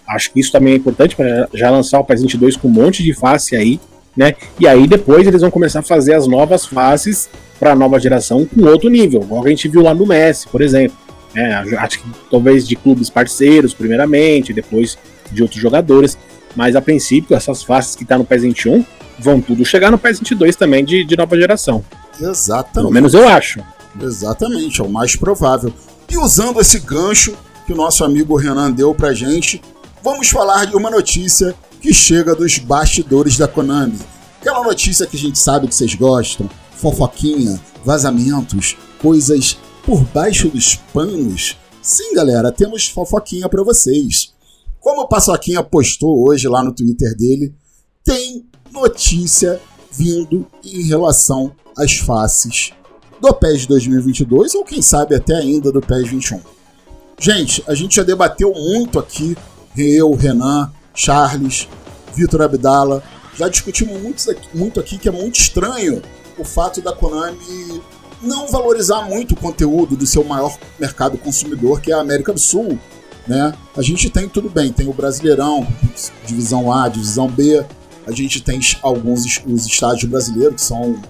[0.09, 3.03] Acho que isso também é importante para já lançar o PES 22 com um monte
[3.03, 3.81] de face aí,
[4.17, 4.35] né?
[4.59, 8.45] E aí depois eles vão começar a fazer as novas faces para a nova geração
[8.45, 10.97] com outro nível, igual a gente viu lá no Messi, por exemplo.
[11.35, 14.99] É, acho que talvez de clubes parceiros, primeiramente, depois
[15.31, 16.19] de outros jogadores.
[16.57, 18.85] Mas a princípio, essas faces que tá no PES 21
[19.19, 21.85] vão tudo chegar no PES 22 também de, de nova geração.
[22.21, 22.75] Exatamente.
[22.75, 23.61] Pelo menos eu acho.
[24.01, 25.73] Exatamente, é o mais provável.
[26.09, 27.35] E usando esse gancho
[27.67, 29.63] que o nosso amigo Renan deu pra gente,
[30.03, 33.99] vamos falar de uma notícia que chega dos bastidores da Konami.
[34.41, 39.59] Aquela notícia que a gente sabe que vocês gostam, fofoquinha, vazamentos, coisas
[39.91, 41.57] por baixo dos panos.
[41.83, 44.33] Sim, galera, temos fofoquinha para vocês.
[44.79, 47.53] Como o Paçoquinha postou hoje lá no Twitter dele,
[48.05, 52.73] tem notícia vindo em relação às faces
[53.21, 56.41] do PES 2022 ou quem sabe até ainda do PES 21.
[57.19, 59.37] Gente, a gente já debateu muito aqui,
[59.77, 61.67] eu, Renan, Charles,
[62.15, 63.03] Vitor Abdala,
[63.37, 66.01] já discutimos muito aqui, muito aqui que é muito estranho
[66.39, 67.83] o fato da Konami
[68.23, 72.41] não valorizar muito o conteúdo do seu maior mercado consumidor, que é a América do
[72.41, 72.79] Sul.
[73.27, 73.55] Né?
[73.77, 75.67] A gente tem tudo bem, tem o Brasileirão,
[76.27, 77.65] divisão A, divisão B,
[78.07, 81.01] a gente tem alguns os estádios brasileiros que são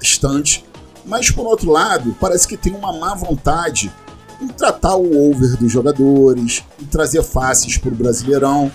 [0.00, 0.64] estantes,
[1.04, 3.92] mas por outro lado, parece que tem uma má vontade
[4.40, 8.70] em tratar o over dos jogadores, em trazer faces para o Brasileirão,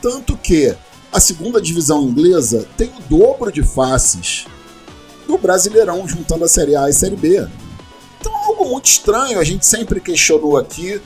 [0.00, 0.74] tanto que
[1.12, 4.46] a segunda divisão inglesa tem o dobro de faces
[5.26, 7.46] do Brasileirão, juntando a Série A e a Série B.
[8.20, 11.00] Então é algo muito estranho, a gente sempre questionou aqui.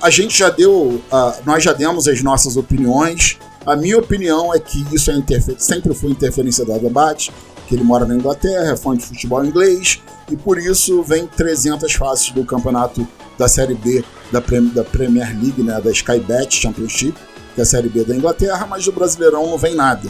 [0.00, 3.36] A gente já deu, uh, nós já demos as nossas opiniões.
[3.66, 5.14] A minha opinião é que isso é
[5.58, 7.32] sempre foi interferência do debate,
[7.66, 11.92] que ele mora na Inglaterra, é fã de futebol inglês, e por isso vem 300
[11.92, 14.40] faces do campeonato da Série B da,
[14.72, 17.14] da Premier League, né, da Sky Bet Championship,
[17.54, 20.08] que é a Série B da Inglaterra, mas do Brasileirão não vem nada.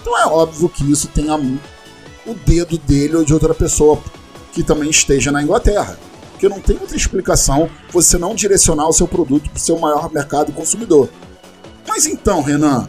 [0.00, 1.36] Então é óbvio que isso tem a
[2.26, 4.02] o dedo dele ou de outra pessoa
[4.52, 5.98] que também esteja na Inglaterra.
[6.32, 10.12] Porque não tem outra explicação você não direcionar o seu produto para o seu maior
[10.12, 11.08] mercado consumidor.
[11.88, 12.86] Mas então, Renan,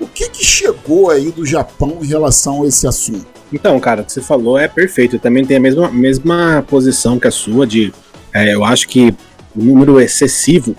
[0.00, 3.26] o que, que chegou aí do Japão em relação a esse assunto?
[3.52, 5.16] Então, cara, o que você falou é perfeito.
[5.16, 7.92] Eu também tenho a mesma, mesma posição que a sua de.
[8.32, 9.14] É, eu acho que
[9.54, 10.76] o número excessivo.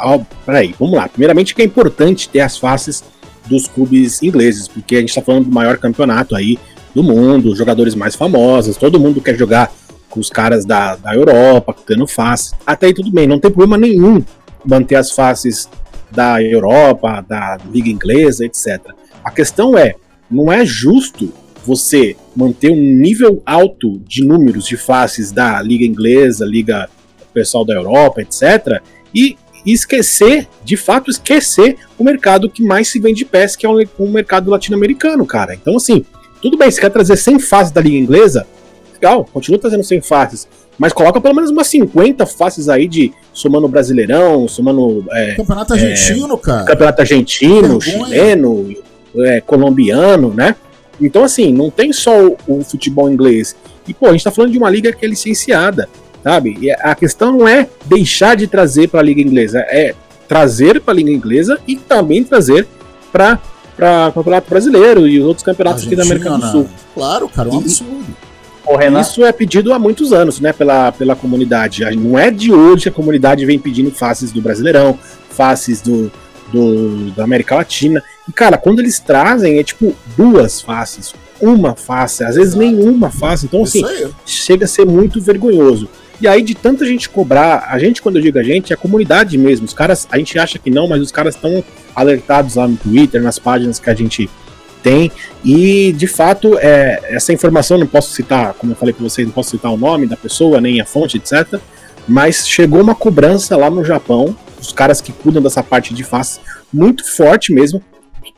[0.00, 1.08] Oh, peraí, vamos lá.
[1.08, 3.02] Primeiramente, que é importante ter as faces
[3.46, 6.58] dos clubes ingleses, porque a gente está falando do maior campeonato aí
[6.98, 9.72] do mundo, jogadores mais famosos, todo mundo quer jogar
[10.10, 12.52] com os caras da, da Europa, tendo face.
[12.66, 14.24] Até aí tudo bem, não tem problema nenhum
[14.64, 15.68] manter as faces
[16.10, 18.80] da Europa, da Liga Inglesa, etc.
[19.22, 19.94] A questão é,
[20.28, 21.32] não é justo
[21.64, 26.88] você manter um nível alto de números de faces da Liga Inglesa, Liga
[27.32, 28.82] pessoal da Europa, etc.
[29.14, 34.08] E esquecer, de fato, esquecer o mercado que mais se vende pés, que é o
[34.08, 35.54] mercado latino-americano, cara.
[35.54, 36.04] Então, assim,
[36.40, 38.46] tudo bem, você quer trazer 100 faces da Liga Inglesa?
[38.94, 40.48] Legal, continua trazendo 100 faces.
[40.78, 45.04] Mas coloca pelo menos umas 50 faces aí de somando Brasileirão, somando.
[45.10, 46.64] É, campeonato Argentino, é, cara.
[46.64, 48.76] Campeonato Argentino, chileno,
[49.16, 50.54] é, colombiano, né?
[51.00, 53.56] Então, assim, não tem só o, o, futebol inglês.
[53.86, 55.88] E, pô, a gente tá falando de uma liga que é licenciada,
[56.22, 56.56] sabe?
[56.60, 59.94] E a questão não é deixar de trazer para a liga inglesa, é
[60.28, 62.66] trazer para a liga inglesa e também trazer
[63.10, 63.40] para
[63.78, 66.68] para o Campeonato Brasileiro e outros campeonatos aqui da América do Sul.
[66.94, 68.06] Claro, cara, é um absurdo.
[69.00, 71.84] Isso é pedido há muitos anos, né, pela, pela comunidade.
[71.96, 74.98] Não é de hoje que a comunidade vem pedindo faces do Brasileirão,
[75.30, 76.10] faces do,
[76.52, 78.02] do, da América Latina.
[78.28, 82.62] E, cara, quando eles trazem, é tipo duas faces, uma face, às vezes Exato.
[82.62, 83.46] nenhuma face.
[83.46, 83.82] Então, assim,
[84.26, 85.88] chega a ser muito vergonhoso.
[86.20, 88.78] E aí, de tanta gente cobrar, a gente, quando eu digo a gente, é a
[88.78, 89.66] comunidade mesmo.
[89.66, 91.62] Os caras, a gente acha que não, mas os caras estão
[91.94, 94.28] alertados lá no Twitter, nas páginas que a gente
[94.82, 95.12] tem.
[95.44, 99.34] E, de fato, é, essa informação, não posso citar, como eu falei para vocês, não
[99.34, 101.60] posso citar o nome da pessoa, nem a fonte, etc.
[102.06, 106.40] Mas chegou uma cobrança lá no Japão, os caras que cuidam dessa parte de face,
[106.72, 107.82] muito forte mesmo,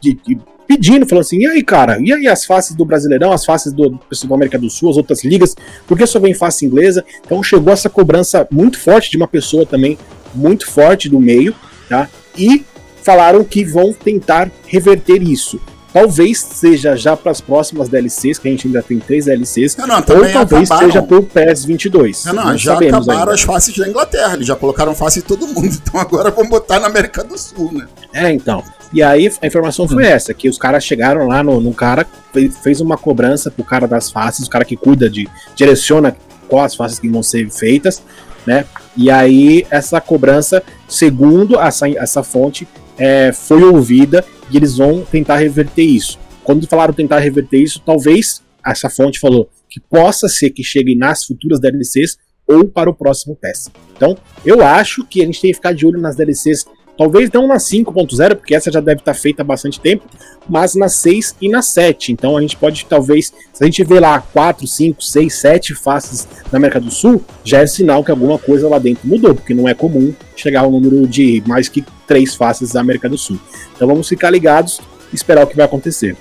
[0.01, 0.39] de, de,
[0.71, 3.99] pedindo, falando assim: e aí, cara, e aí as faces do Brasileirão, as faces do
[4.09, 7.05] pessoal da América do Sul, as outras ligas, por que só vem face inglesa?
[7.27, 9.99] Então chegou essa cobrança muito forte de uma pessoa também
[10.33, 11.53] muito forte do meio,
[11.89, 12.09] tá?
[12.39, 12.65] E
[13.03, 15.61] falaram que vão tentar reverter isso.
[15.93, 19.89] Talvez seja já para as próximas DLCs, que a gente ainda tem três DLCs, Não,
[19.89, 20.79] não, ou talvez acabaram.
[20.87, 22.25] seja pro PES 22.
[22.27, 23.35] Não, não, Não já acabaram ainda.
[23.35, 26.79] as faces da Inglaterra, eles já colocaram face em todo mundo, então agora vamos botar
[26.79, 27.89] na América do Sul, né?
[28.15, 28.63] É, então.
[28.93, 32.51] E aí a informação foi essa, que os caras chegaram lá no, no cara, fe-
[32.51, 36.17] fez uma cobrança pro cara das faces, o cara que cuida de, direciona
[36.49, 38.03] quais faces que vão ser feitas,
[38.45, 38.65] né?
[38.97, 42.67] E aí essa cobrança, segundo essa, essa fonte,
[42.99, 46.19] é, foi ouvida e eles vão tentar reverter isso.
[46.43, 51.25] Quando falaram tentar reverter isso, talvez essa fonte falou que possa ser que chegue nas
[51.25, 52.17] futuras DLCs
[52.49, 53.71] ou para o próximo PES.
[53.97, 56.67] Então, eu acho que a gente tem que ficar de olho nas DLCs
[57.01, 60.05] Talvez não na 5.0, porque essa já deve estar feita há bastante tempo,
[60.47, 62.13] mas na 6 e na 7.
[62.13, 66.29] Então a gente pode, talvez, se a gente vê lá 4, 5, 6, 7 faces
[66.53, 69.67] na América do Sul, já é sinal que alguma coisa lá dentro mudou, porque não
[69.67, 73.41] é comum chegar ao número de mais que 3 faces da América do Sul.
[73.75, 74.79] Então vamos ficar ligados
[75.11, 76.15] e esperar o que vai acontecer.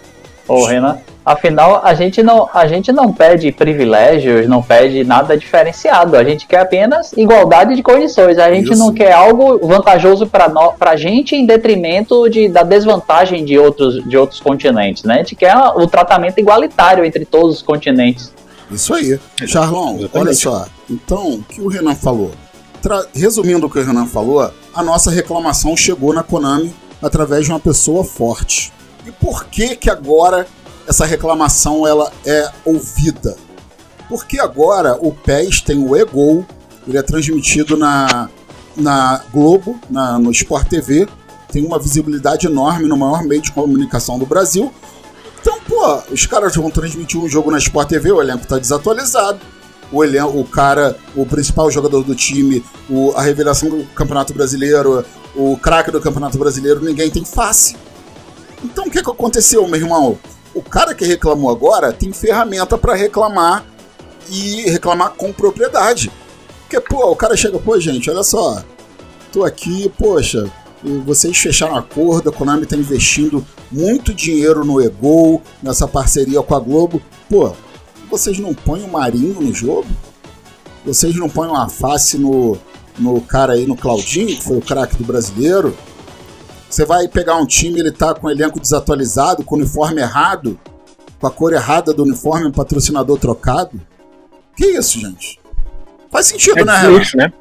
[0.48, 0.98] Ô, Renan,
[1.32, 6.16] afinal, a gente, não, a gente não pede privilégios, não pede nada diferenciado.
[6.18, 8.38] A gente quer apenas igualdade de condições.
[8.40, 8.80] A gente Isso.
[8.80, 14.18] não quer algo vantajoso para a gente em detrimento de, da desvantagem de outros, de
[14.18, 15.04] outros continentes.
[15.04, 15.16] Né?
[15.16, 18.34] A gente quer o tratamento igualitário entre todos os continentes.
[18.72, 19.20] Isso aí.
[19.46, 20.66] Charlon, olha só.
[20.90, 22.32] Então, o que o Renan falou?
[22.82, 27.52] Tra- Resumindo o que o Renan falou, a nossa reclamação chegou na Konami através de
[27.52, 28.72] uma pessoa forte.
[29.06, 30.46] E por que que agora
[30.90, 33.38] essa reclamação ela é ouvida?
[34.10, 36.44] Porque agora o PES tem o e-gol,
[36.88, 38.28] ele é transmitido na,
[38.76, 41.08] na Globo, na, no Sport TV,
[41.52, 44.74] tem uma visibilidade enorme no maior meio de comunicação do Brasil.
[45.40, 49.40] Então, pô, os caras vão transmitir um jogo na Sport TV, o elenco tá desatualizado.
[49.92, 55.06] O, elenco, o cara, o principal jogador do time, o, a revelação do Campeonato Brasileiro,
[55.36, 57.76] o craque do Campeonato Brasileiro, ninguém tem face.
[58.64, 60.18] Então o que, que aconteceu, meu irmão?
[60.60, 63.64] O cara que reclamou agora tem ferramenta para reclamar
[64.30, 66.12] e reclamar com propriedade.
[66.64, 68.62] Porque, pô, o cara chega, pô, gente, olha só,
[69.32, 70.52] tô aqui, poxa,
[71.06, 76.60] vocês fecharam acordo, a Konami tá investindo muito dinheiro no Egol, nessa parceria com a
[76.60, 77.02] Globo.
[77.30, 77.54] Pô,
[78.12, 79.88] vocês não põem o Marinho no jogo?
[80.86, 82.58] Vocês não põem uma face no,
[82.98, 85.74] no cara aí, no Claudinho, que foi o craque do brasileiro?
[86.70, 90.60] Você vai pegar um time, ele tá com o elenco desatualizado, com o uniforme errado,
[91.20, 93.80] com a cor errada do uniforme, um patrocinador trocado?
[94.56, 95.40] Que isso, gente?
[96.12, 97.02] Faz sentido, É né, Renan?
[97.02, 97.34] isso, né?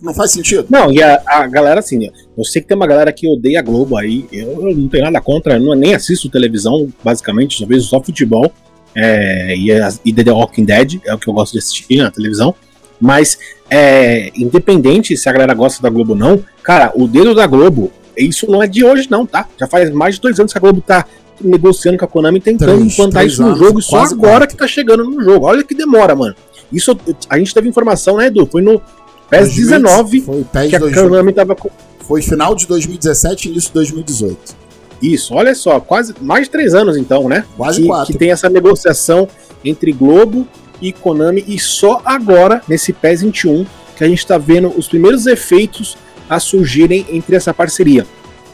[0.00, 0.66] Não faz sentido?
[0.68, 3.62] Não, e a, a galera, assim, eu sei que tem uma galera que odeia a
[3.62, 4.26] Globo aí.
[4.30, 8.00] Eu, eu não tenho nada contra, eu não, nem assisto televisão, basicamente, só vejo só
[8.02, 8.52] futebol.
[8.94, 9.68] é, e,
[10.04, 12.54] e The Walking Dead é o que eu gosto de assistir na televisão.
[13.00, 13.38] Mas,
[13.70, 17.90] é, independente se a galera gosta da Globo ou não, cara, o dedo da Globo,
[18.24, 19.46] isso não é de hoje, não, tá?
[19.58, 21.04] Já faz mais de dois anos que a Globo tá
[21.40, 24.38] negociando com a Konami, tentando Três, implantar três isso no anos, jogo, e só agora
[24.40, 24.48] quatro.
[24.48, 25.46] que tá chegando no jogo.
[25.46, 26.34] Olha que demora, mano.
[26.72, 26.98] Isso
[27.28, 28.46] a gente teve informação, né, Edu?
[28.46, 28.80] Foi no
[29.30, 31.70] PES 19 Foi, PES que a 2000 Konami tava com.
[32.00, 34.56] foi final de 2017 e início de 2018.
[35.02, 37.44] Isso, olha só, quase mais de três anos então, né?
[37.56, 38.12] Quase que, quatro.
[38.12, 39.28] que tem essa negociação
[39.64, 40.48] entre Globo
[40.80, 45.26] e Konami, e só agora, nesse PES 21, que a gente está vendo os primeiros
[45.26, 45.96] efeitos
[46.28, 48.06] a surgirem entre essa parceria.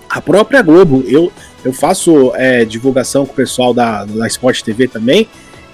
[0.09, 1.33] A própria Globo, eu,
[1.65, 5.27] eu faço é, divulgação com o pessoal da, da Sport TV também,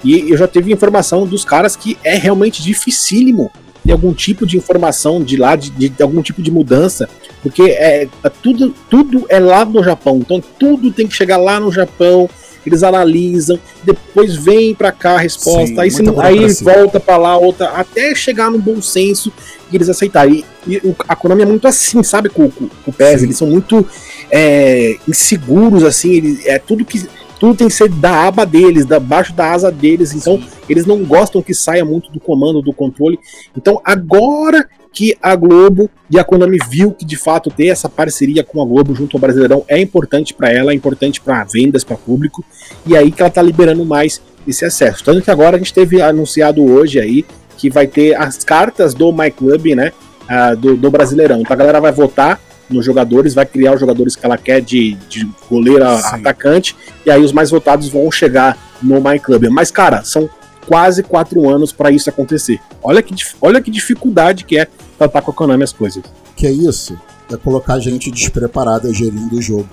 [0.05, 3.51] e eu já tive informação dos caras que é realmente dificílimo
[3.85, 7.09] ter algum tipo de informação de lá, de, de algum tipo de mudança,
[7.43, 11.59] porque é, é tudo, tudo é lá no Japão, então tudo tem que chegar lá
[11.59, 12.29] no Japão,
[12.67, 17.37] eles analisam, depois vem pra cá a resposta, Sim, aí, se aí volta pra lá,
[17.37, 19.33] outra, até chegar no bom senso
[19.71, 20.45] e eles aceitarem.
[20.67, 23.27] E, e a Konami é muito assim, sabe, com, com, com o PES, Sim.
[23.27, 23.87] eles são muito
[24.31, 27.07] é, inseguros, assim, eles, é tudo que.
[27.39, 31.05] Tudo tem que ser da aba deles, da baixo da asa deles, então eles não
[31.05, 33.17] gostam que saia muito do comando, do controle.
[33.57, 38.43] Então agora que a Globo e a Konami viu que de fato ter essa parceria
[38.43, 41.97] com a Globo junto ao Brasileirão é importante para ela, é importante para vendas, para
[41.97, 42.45] público,
[42.85, 45.05] e aí que ela tá liberando mais esse acesso.
[45.05, 47.25] Tanto que agora a gente teve anunciado hoje aí
[47.59, 49.92] que vai ter as cartas do My Club, né?
[50.31, 51.40] Uh, do, do Brasileirão.
[51.40, 52.40] Então a galera vai votar
[52.71, 57.23] nos jogadores, vai criar os jogadores que ela quer de, de goleiro atacante, e aí
[57.23, 59.49] os mais votados vão chegar no My Club.
[59.51, 60.29] Mas, cara, são
[60.66, 62.61] quase quatro anos para isso acontecer.
[62.83, 64.68] Olha que, olha que dificuldade que é
[64.99, 66.03] tratar com a Konami as coisas.
[66.37, 66.99] Que é isso?
[67.33, 69.68] É colocar gente despreparada gerindo o jogo.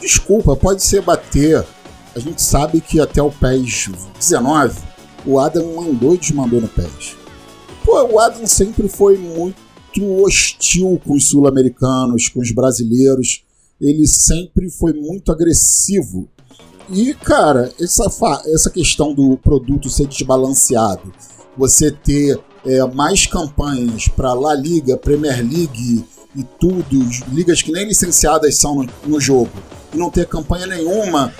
[0.00, 1.62] Desculpa, pode ser bater.
[2.16, 4.78] A gente sabe que até o PES 19,
[5.26, 7.16] o Adam mandou e desmandou no PES.
[7.84, 9.54] Pô, o Adam sempre foi muito
[10.22, 13.44] hostil com os sul-americanos, com os brasileiros.
[13.80, 16.28] Ele sempre foi muito agressivo
[16.90, 18.04] e, cara, essa,
[18.46, 21.12] essa questão do produto ser desbalanceado,
[21.56, 26.04] você ter é, mais campanhas para La Liga, Premier League
[26.36, 27.00] e tudo,
[27.32, 29.50] ligas que nem licenciadas são no, no jogo,
[29.94, 31.32] e não ter campanha nenhuma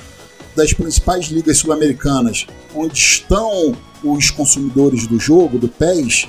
[0.54, 6.28] das principais ligas sul-americanas, onde estão os consumidores do jogo, do PES,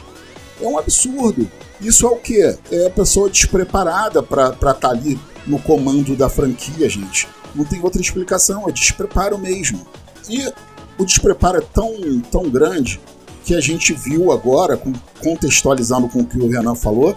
[0.62, 1.50] é um absurdo.
[1.82, 2.42] Isso é o que?
[2.72, 7.28] É a pessoa despreparada para estar tá ali no comando da franquia, gente.
[7.54, 9.86] Não tem outra explicação, é despreparo mesmo.
[10.30, 10.52] E
[10.98, 13.00] o despreparo é tão, tão grande
[13.44, 14.82] que a gente viu agora,
[15.22, 17.16] contextualizando com o que o Renan falou,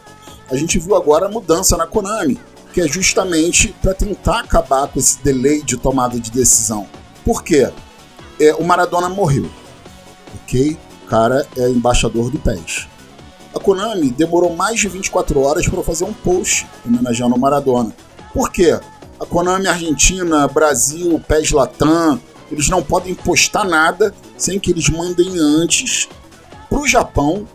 [0.50, 2.38] a gente viu agora a mudança na Konami,
[2.72, 6.86] que é justamente para tentar acabar com esse delay de tomada de decisão.
[7.28, 7.70] Por quê?
[8.40, 9.50] É, o Maradona morreu,
[10.34, 10.78] ok?
[11.04, 12.88] O cara é embaixador do PES.
[13.54, 17.94] A Konami demorou mais de 24 horas para fazer um post homenageando o Maradona.
[18.32, 18.80] Por quê?
[19.20, 22.18] a Konami Argentina, Brasil, PES Latam,
[22.50, 26.08] eles não podem postar nada sem que eles mandem antes
[26.70, 27.46] para o Japão.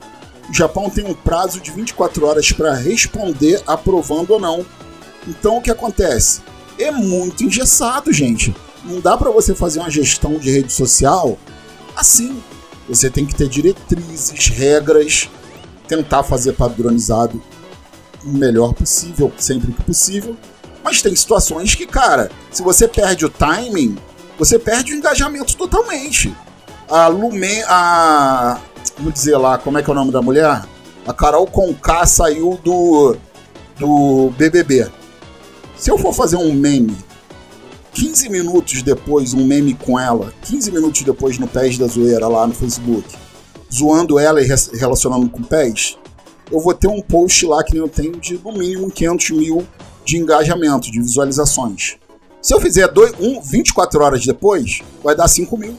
[0.51, 4.63] O Japão tem um prazo de 24 horas para responder aprovando ou não.
[5.27, 6.43] Então o que acontece?
[6.77, 8.53] É muito engessado, gente.
[8.83, 11.37] Não dá para você fazer uma gestão de rede social
[11.95, 12.41] assim.
[12.87, 15.29] Você tem que ter diretrizes, regras,
[15.87, 17.41] tentar fazer padronizado
[18.25, 20.35] o melhor possível, sempre que possível,
[20.83, 23.97] mas tem situações que, cara, se você perde o timing,
[24.37, 26.35] você perde o engajamento totalmente.
[26.89, 27.63] A Lumen.
[27.67, 28.59] A.
[28.97, 30.63] Vamos dizer lá, como é que é o nome da mulher?
[31.07, 33.15] A Carol Conká saiu do.
[33.79, 34.89] do BBB.
[35.77, 36.95] Se eu for fazer um meme
[37.93, 42.47] 15 minutos depois, um meme com ela, 15 minutos depois no Pés da Zoeira lá
[42.47, 43.07] no Facebook,
[43.71, 45.97] zoando ela e relacionando com Pés,
[46.51, 49.67] eu vou ter um post lá que eu tenho de no mínimo 500 mil
[50.03, 51.97] de engajamento, de visualizações.
[52.41, 55.77] Se eu fizer dois, um, 24 horas depois, vai dar 5 mil.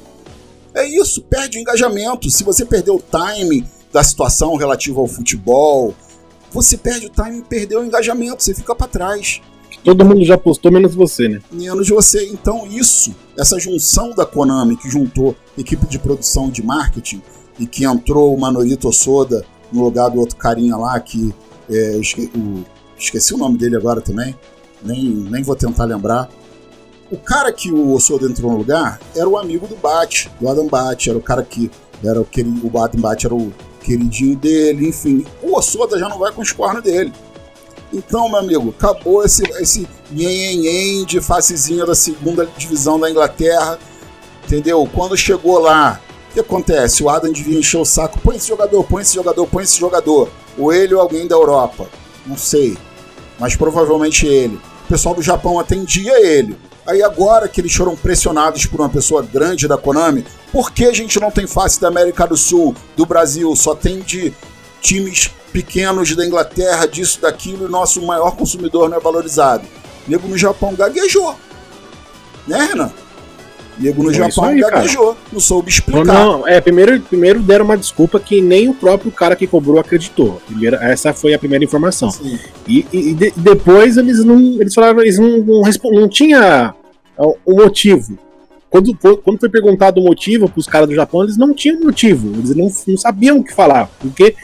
[0.73, 2.31] É isso, perde o engajamento.
[2.31, 5.95] Se você perder o time da situação relativa ao futebol,
[6.51, 9.41] você perde o time e perdeu o engajamento, você fica para trás.
[9.85, 11.41] Todo mundo já postou, menos você, né?
[11.53, 12.27] Menos você.
[12.29, 17.21] Então, isso, essa junção da Konami, que juntou equipe de produção de marketing,
[17.59, 21.35] e que entrou o Manorito Soda no lugar do outro carinha lá, que
[21.71, 22.01] é,
[22.35, 22.65] o
[22.99, 24.35] esqueci o nome dele agora também,
[24.83, 26.29] nem, nem vou tentar lembrar.
[27.11, 30.67] O cara que o Osoda entrou no lugar era o amigo do Bat, do Adam
[30.67, 31.71] Bat, era o cara que
[32.03, 35.25] era o querido, o Adam Bat era o queridinho dele, enfim.
[35.43, 37.13] O Osoda já não vai com os cornos dele.
[37.95, 43.79] Então, meu amigo, acabou esse, esse nhen de facezinha da segunda divisão da Inglaterra,
[44.45, 44.89] entendeu?
[44.93, 47.03] Quando chegou lá, o que acontece?
[47.03, 50.29] O Adam devia encher o saco, põe esse jogador, põe esse jogador, põe esse jogador.
[50.59, 51.89] Ou ele ou alguém da Europa
[52.27, 52.77] não sei,
[53.39, 54.57] mas provavelmente ele.
[54.85, 56.57] O pessoal do Japão atendia ele.
[56.87, 60.93] Aí agora que eles foram pressionados por uma pessoa grande da Konami, por que a
[60.93, 64.33] gente não tem face da América do Sul, do Brasil, só tem de
[64.85, 69.65] times pequenos da Inglaterra, disso, daquilo, e nosso maior consumidor não é valorizado?
[70.07, 71.35] Nego no Japão gaguejou.
[72.47, 72.93] Né, Renan?
[73.79, 76.05] Nego no é Japão aí, gaguejou, não soube explicar.
[76.05, 79.81] Não, não, é, primeiro, primeiro deram uma desculpa que nem o próprio cara que cobrou
[79.81, 80.41] acreditou.
[80.47, 82.11] Primeiro, essa foi a primeira informação.
[82.11, 82.39] Sim.
[82.69, 84.39] E, e, e de, depois eles não.
[84.61, 85.63] Eles falaram, eles não, não,
[85.93, 86.75] não tinha
[87.17, 88.19] o um motivo.
[88.71, 92.37] Quando, quando foi perguntado o motivo para os caras do Japão, eles não tinham motivo,
[92.37, 94.35] eles não, não sabiam o que falar, porque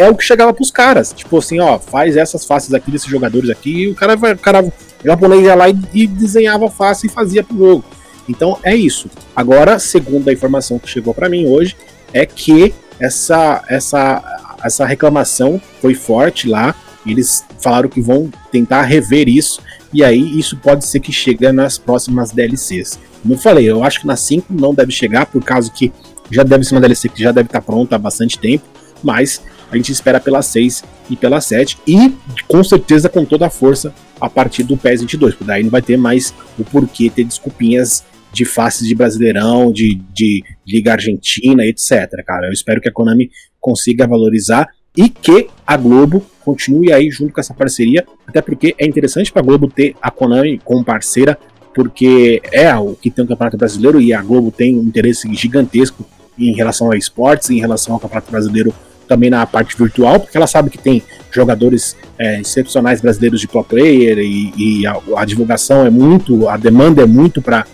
[0.00, 1.12] é o que chegava para os caras.
[1.12, 4.32] Tipo assim, ó, faz essas faces aqui desses jogadores aqui, e o cara vai.
[4.32, 4.72] O cara
[5.04, 7.84] japonês ia lá e, e desenhava a face e fazia pro jogo.
[8.26, 9.10] Então é isso.
[9.36, 11.76] Agora, segundo a informação que chegou para mim hoje,
[12.14, 16.74] é que essa, essa, essa reclamação foi forte lá.
[17.06, 19.60] Eles falaram que vão tentar rever isso.
[19.92, 22.98] E aí isso pode ser que chegue nas próximas DLCs.
[23.20, 25.92] Como eu falei, eu acho que na 5 não deve chegar, por causa que
[26.30, 28.64] já deve ser uma DLC que já deve estar pronta há bastante tempo.
[29.02, 31.78] Mas a gente espera pela 6 e pela 7.
[31.86, 32.12] E
[32.48, 35.34] com certeza com toda a força a partir do PES 22.
[35.34, 40.00] Porque daí não vai ter mais o porquê ter desculpinhas de faces de Brasileirão, de,
[40.12, 42.46] de Liga Argentina, etc, cara.
[42.46, 47.40] Eu espero que a Konami consiga valorizar e que a Globo continue aí junto com
[47.40, 51.38] essa parceria, até porque é interessante para a Globo ter a Konami como parceira,
[51.74, 56.04] porque é o que tem o Campeonato Brasileiro e a Globo tem um interesse gigantesco
[56.38, 58.74] em relação a esportes, em relação ao Campeonato Brasileiro
[59.10, 61.02] também na parte virtual, porque ela sabe que tem
[61.32, 66.56] jogadores é, excepcionais brasileiros de pro player e, e a, a, divulgação é muito, a
[66.56, 67.66] demanda é muito para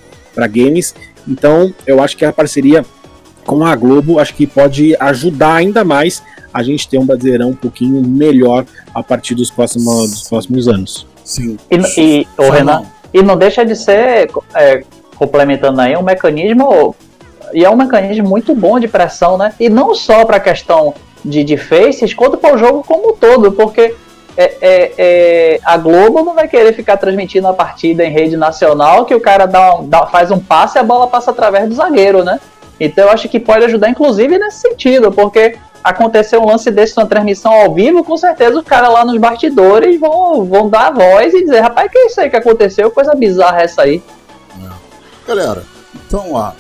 [0.49, 0.95] games.
[1.29, 2.83] Então eu acho que a parceria
[3.45, 6.23] com a Globo acho que pode ajudar ainda mais
[6.55, 8.65] a gente ter um brasileirão um pouquinho melhor
[8.95, 11.07] a partir dos próximos, dos próximos anos.
[11.23, 11.59] Sim.
[11.71, 14.83] E, e, o Renan, e não deixa de ser, é,
[15.17, 16.97] complementando aí, um mecanismo.
[17.53, 19.53] E é um mecanismo muito bom de pressão, né?
[19.61, 20.95] E não só para a questão
[21.27, 23.95] de, de faces, quanto para o jogo como um todo, porque
[24.37, 29.05] é, é, é, a Globo não vai querer ficar transmitindo a partida em rede nacional
[29.05, 32.23] que o cara dá, dá, faz um passe e a bola passa através do zagueiro,
[32.23, 32.39] né?
[32.79, 37.07] Então eu acho que pode ajudar, inclusive, nesse sentido, porque acontecer um lance desse na
[37.07, 41.33] transmissão ao vivo, com certeza os caras lá nos bastidores vão, vão dar a voz
[41.33, 42.91] e dizer, rapaz, que é isso aí que aconteceu?
[42.91, 44.03] Coisa bizarra essa aí.
[45.27, 45.63] Galera,
[45.95, 46.53] então ó,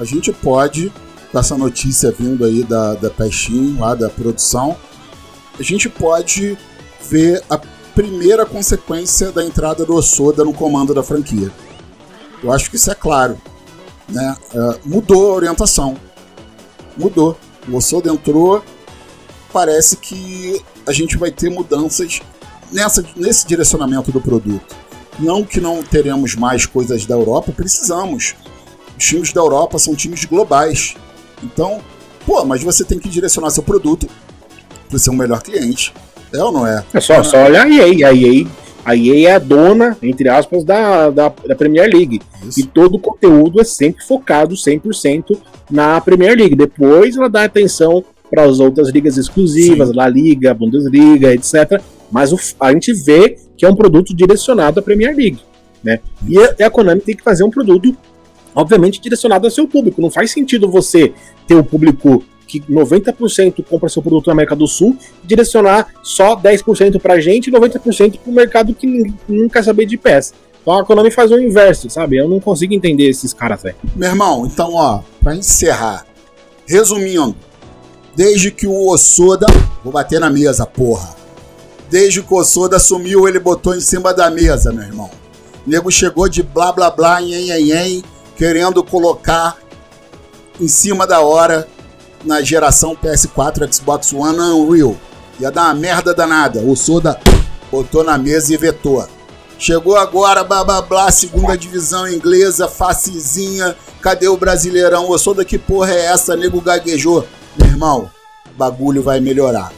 [0.00, 0.92] a gente pode,
[1.30, 4.76] com essa notícia vindo aí da, da Pestinho, lá da produção,
[5.58, 6.56] a gente pode
[7.10, 7.58] ver a
[7.94, 11.50] primeira consequência da entrada do Osoda no comando da franquia.
[12.42, 13.36] Eu acho que isso é claro.
[14.08, 14.36] Né?
[14.54, 15.96] Uh, mudou a orientação.
[16.96, 17.36] Mudou.
[17.68, 18.64] O Osoda entrou,
[19.52, 22.20] parece que a gente vai ter mudanças
[22.72, 24.76] nessa, nesse direcionamento do produto.
[25.18, 28.36] Não que não teremos mais coisas da Europa, precisamos.
[28.96, 30.94] Os times da Europa são times globais.
[31.42, 31.80] Então,
[32.26, 34.08] pô, mas você tem que direcionar seu produto
[34.88, 35.92] para ser um melhor cliente.
[36.32, 36.84] É ou não é?
[36.92, 38.08] É só, só olhar a EA.
[38.08, 38.46] A EA,
[38.84, 42.20] a EA é a dona, entre aspas, da, da, da Premier League.
[42.46, 42.60] Isso.
[42.60, 45.38] E todo o conteúdo é sempre focado 100%
[45.70, 46.54] na Premier League.
[46.54, 49.94] Depois ela dá atenção para as outras ligas exclusivas, Sim.
[49.94, 51.80] La Liga, Bundesliga, etc.
[52.10, 55.40] Mas o, a gente vê que é um produto direcionado à Premier League.
[55.82, 56.00] Né?
[56.26, 57.96] E a, a Konami tem que fazer um produto,
[58.54, 60.00] obviamente, direcionado ao seu público.
[60.00, 61.12] Não faz sentido você
[61.46, 66.98] ter o público que 90% compra seu produto na América do Sul, direcionar só 10%
[66.98, 69.12] pra gente e 90% pro mercado que
[69.52, 70.32] quer saber de peça.
[70.62, 72.16] Então a Konami faz o inverso, sabe?
[72.16, 73.76] Eu não consigo entender esses caras, velho.
[73.94, 76.06] Meu irmão, então, ó, pra encerrar,
[76.66, 77.36] resumindo,
[78.16, 79.46] desde que o Osoda.
[79.84, 81.14] Vou bater na mesa, porra.
[81.88, 85.10] Desde que o Osoda sumiu, ele botou em cima da mesa, meu irmão.
[85.66, 88.04] O nego chegou de blá blá blá, nhen, nhen, nhen,
[88.38, 89.58] querendo colocar
[90.60, 91.68] em cima da hora
[92.24, 94.96] na geração PS4 Xbox One Unreal.
[95.40, 96.60] Ia dar uma merda danada.
[96.60, 97.20] O Soda
[97.70, 99.04] botou na mesa e vetou.
[99.58, 103.76] Chegou agora, blá blá blá, segunda divisão inglesa, facezinha.
[104.00, 105.10] Cadê o Brasileirão?
[105.10, 106.36] O Soda, que porra é essa?
[106.36, 107.26] Nego gaguejou.
[107.56, 108.08] Meu irmão,
[108.56, 109.72] bagulho vai melhorar.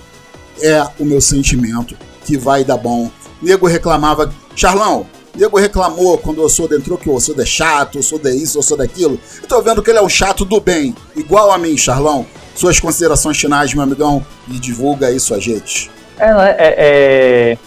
[0.61, 1.97] É o meu sentimento
[2.27, 3.11] que vai dar bom.
[3.41, 4.31] Nego reclamava.
[4.55, 8.35] Charlão, Nego reclamou quando o Osoda entrou que o Osoda é chato, o Osoda é
[8.35, 9.19] isso, o Osoda é aquilo.
[9.41, 12.27] Eu tô vendo que ele é um chato do bem, igual a mim, Charlão.
[12.55, 15.91] Suas considerações finais, meu amigão, e divulga isso a gente.
[16.19, 16.57] É, né?
[16.59, 17.59] É, é,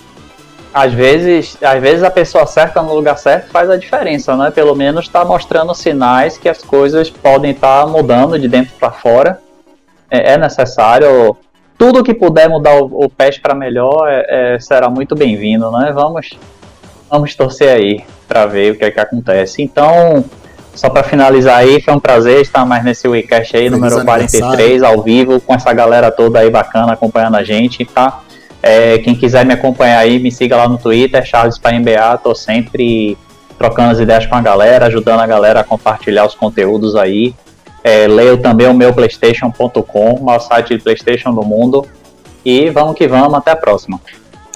[0.73, 4.51] Às vezes, às vezes a pessoa certa no lugar certo faz a diferença, né?
[4.51, 8.91] Pelo menos está mostrando sinais que as coisas podem estar tá mudando de dentro para
[8.91, 9.39] fora.
[10.11, 11.35] É, é, necessário.
[11.75, 15.91] Tudo que puder mudar o, o PES para melhor é, é, será muito bem-vindo, né?
[15.91, 16.37] Vamos
[17.13, 19.61] vamos torcer aí para ver o que é que acontece.
[19.61, 20.25] Então,
[20.73, 24.81] só para finalizar aí, foi um prazer estar mais nesse WeCast aí, Feliz número 43,
[24.81, 28.21] ao vivo, com essa galera toda aí bacana acompanhando a gente, tá?
[28.63, 33.15] É, quem quiser me acompanhar aí, me siga lá no Twitter, Charles NBA, tô sempre
[33.59, 37.35] trocando as ideias com a galera, ajudando a galera a compartilhar os conteúdos aí.
[37.83, 41.85] É, leio também o meu playstation.com, o maior site de Playstation do mundo.
[42.43, 43.99] E vamos que vamos, até a próxima.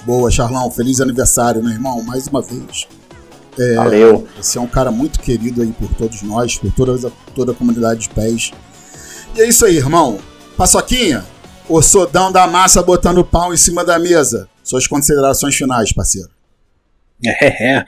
[0.08, 0.72] Boa, Charlão.
[0.72, 2.88] Feliz aniversário, meu irmão, mais uma vez.
[3.60, 4.26] É, Valeu.
[4.38, 8.04] Você é um cara muito querido aí por todos nós, por toda, toda a comunidade
[8.04, 8.54] de pés.
[9.36, 10.18] E é isso aí, irmão.
[10.56, 11.26] Paçoquinha,
[11.68, 14.48] o sodão da massa botando pau em cima da mesa.
[14.64, 16.30] Suas considerações finais, parceiro.
[17.26, 17.84] É,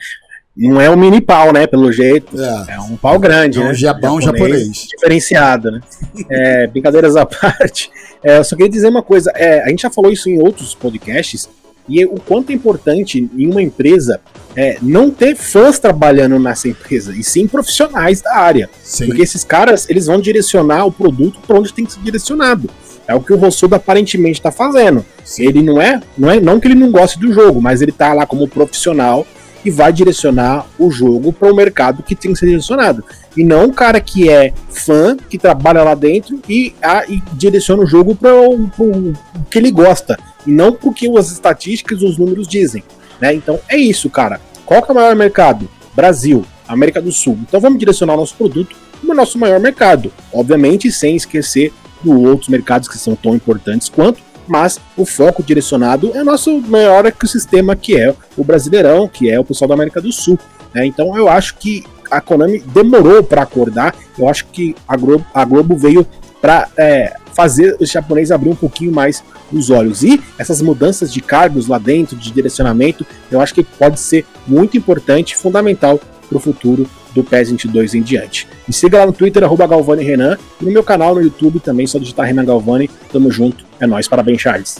[0.54, 1.66] não é um mini pau, né?
[1.66, 2.38] Pelo jeito.
[2.38, 3.74] É, é um pau grande, é um né?
[3.74, 4.88] Jabão japonês, japonês.
[4.90, 5.80] Diferenciado, né?
[6.28, 7.90] é, brincadeiras à parte.
[8.22, 9.32] É, eu só queria dizer uma coisa.
[9.34, 11.48] É, a gente já falou isso em outros podcasts
[11.88, 14.20] e o quanto é importante em uma empresa
[14.56, 18.68] é, não ter fãs trabalhando nessa empresa, e sim profissionais da área.
[18.82, 19.06] Sim.
[19.06, 22.68] Porque esses caras, eles vão direcionar o produto para onde tem que ser direcionado.
[23.06, 25.04] É o que o Rossodo aparentemente está fazendo.
[25.24, 25.46] Sim.
[25.46, 28.12] Ele não é, não é, não que ele não goste do jogo, mas ele está
[28.12, 29.26] lá como profissional
[29.64, 33.04] e vai direcionar o jogo para o mercado que tem que ser direcionado.
[33.36, 37.82] E não um cara que é fã, que trabalha lá dentro e, a, e direciona
[37.82, 39.12] o jogo para o
[39.50, 40.18] que ele gosta.
[40.46, 42.82] E não porque as estatísticas, os números dizem.
[43.20, 43.34] Né?
[43.34, 44.40] Então é isso, cara.
[44.64, 45.68] Qual que é o maior mercado?
[45.94, 47.38] Brasil, América do Sul.
[47.42, 50.12] Então vamos direcionar o nosso produto no nosso maior mercado.
[50.32, 51.72] Obviamente, sem esquecer
[52.02, 56.60] dos outros mercados que são tão importantes quanto, mas o foco direcionado é o nosso
[56.60, 60.38] maior ecossistema, que é o Brasileirão, que é o pessoal da América do Sul.
[60.74, 60.86] Né?
[60.86, 65.44] Então eu acho que a Konami demorou para acordar, eu acho que a Globo, a
[65.44, 66.06] Globo veio
[66.40, 69.22] para é, fazer os japoneses abrir um pouquinho mais
[69.52, 70.02] os olhos.
[70.02, 74.76] E essas mudanças de cargos lá dentro, de direcionamento, eu acho que pode ser muito
[74.76, 78.46] importante, fundamental para o futuro do PES 22 em diante.
[78.66, 81.86] Me siga lá no Twitter, arroba Galvani Renan, e no meu canal no YouTube também,
[81.86, 82.88] só digitar Renan Galvani.
[83.12, 84.78] Tamo junto, é nóis, parabéns, Charles.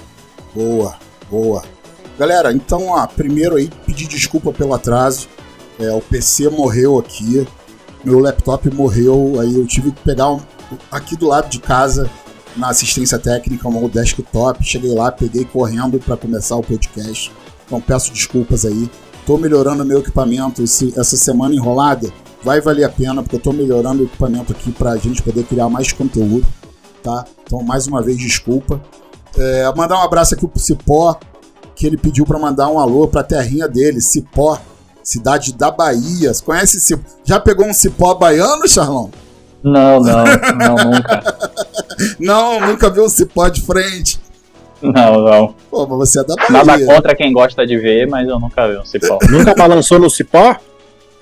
[0.54, 0.94] Boa,
[1.28, 1.62] boa.
[2.18, 5.28] Galera, então, ó, primeiro aí, pedir desculpa pelo atraso.
[5.78, 7.46] É, o PC morreu aqui,
[8.04, 10.40] meu laptop morreu, aí eu tive que pegar um,
[10.90, 12.10] aqui do lado de casa,
[12.56, 14.62] na assistência técnica, um desktop.
[14.64, 17.32] Cheguei lá, peguei correndo para começar o podcast.
[17.66, 18.90] Então peço desculpas aí.
[19.26, 22.12] Tô melhorando meu equipamento esse, essa semana enrolada.
[22.42, 25.68] Vai valer a pena, porque eu tô melhorando o equipamento aqui pra gente poder criar
[25.68, 26.46] mais conteúdo,
[27.02, 27.24] tá?
[27.44, 28.82] Então, mais uma vez, desculpa.
[29.36, 31.18] É, mandar um abraço aqui pro Cipó,
[31.76, 34.58] que ele pediu para mandar um alô pra terrinha dele, Cipó,
[35.02, 36.32] cidade da Bahia.
[36.32, 37.02] Você conhece Cipó?
[37.24, 39.10] Já pegou um cipó baiano, Charlão?
[39.62, 40.24] Não, não,
[40.56, 41.22] não, nunca.
[42.18, 44.20] não, nunca viu um cipó de frente.
[44.82, 45.54] Não, não.
[45.70, 46.64] Pô, mas você é da Bahia.
[46.64, 49.18] Nada contra quem gosta de ver, mas eu nunca vi um cipó.
[49.30, 50.56] nunca balançou no cipó?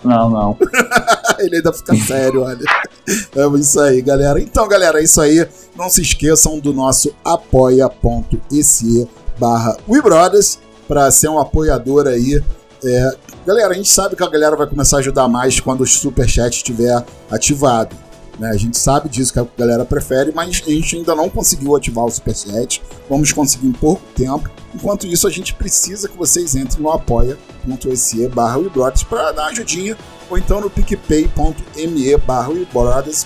[0.04, 0.56] Não, não.
[1.40, 2.64] Ele ainda fica sério, olha.
[3.08, 4.40] É isso aí, galera.
[4.40, 5.46] Então, galera, é isso aí.
[5.76, 9.08] Não se esqueçam do nosso apoia.se
[9.38, 12.42] barra WeBrothers para ser um apoiador aí.
[12.84, 13.10] É,
[13.44, 16.56] galera, a gente sabe que a galera vai começar a ajudar mais quando o Superchat
[16.56, 17.94] estiver ativado.
[18.38, 18.50] Né?
[18.50, 22.04] A gente sabe disso que a galera prefere, mas a gente ainda não conseguiu ativar
[22.04, 22.82] o Superchat.
[23.08, 24.48] Vamos conseguir em pouco tempo.
[24.74, 28.58] Enquanto isso, a gente precisa que vocês entrem no apoia.se barra
[29.08, 29.96] para dar ajudinha,
[30.30, 32.50] ou então no picpay.me barra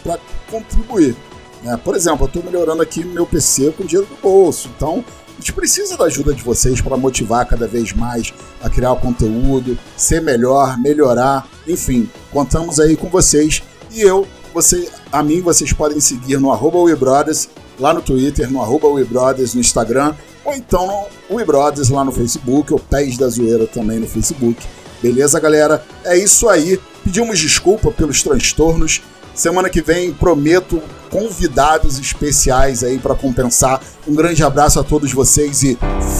[0.02, 0.18] para
[0.50, 1.16] contribuir.
[1.62, 1.78] Né?
[1.84, 5.52] Por exemplo, eu estou melhorando aqui meu PC com dinheiro do bolso, então a gente
[5.52, 8.32] precisa da ajuda de vocês para motivar cada vez mais
[8.62, 14.88] a criar o conteúdo, ser melhor, melhorar, enfim, contamos aí com vocês e eu você,
[15.10, 17.48] a mim vocês podem seguir no arroba WeBrothers,
[17.78, 22.72] lá no Twitter, no arroba WeBrothers no Instagram, ou então no WeBrothers lá no Facebook,
[22.72, 24.62] ou Pés da Zoeira também no Facebook.
[25.02, 25.84] Beleza, galera?
[26.04, 26.80] É isso aí.
[27.02, 29.02] Pedimos desculpa pelos transtornos.
[29.34, 30.80] Semana que vem prometo
[31.10, 33.80] convidados especiais aí para compensar.
[34.06, 35.76] Um grande abraço a todos vocês e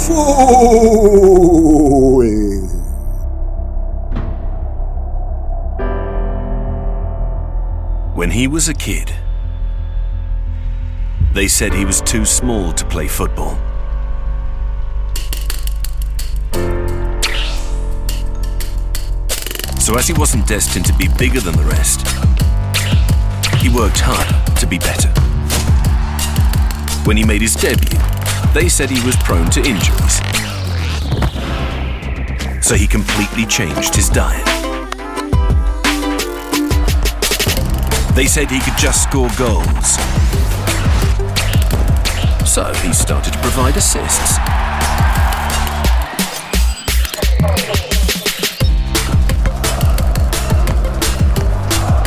[0.07, 0.23] fui!
[8.15, 9.11] When he was a kid,
[11.33, 13.57] they said he was too small to play football.
[19.81, 22.07] So as he wasn't destined to be bigger than the rest,
[23.63, 25.09] he worked hard to be better.
[27.07, 27.99] When he made his debut,
[28.53, 30.21] they said he was prone to injuries.
[32.63, 34.62] So he completely changed his diet.
[38.15, 39.97] They said he could just score goals.
[42.49, 44.37] So he started to provide assists.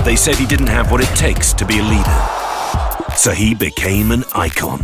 [0.05, 3.15] They said he didn't have what it takes to be a leader.
[3.17, 4.81] So he became an icon.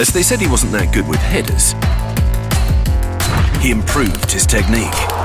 [0.00, 1.74] As they said he wasn't that good with headers,
[3.62, 5.17] he improved his technique.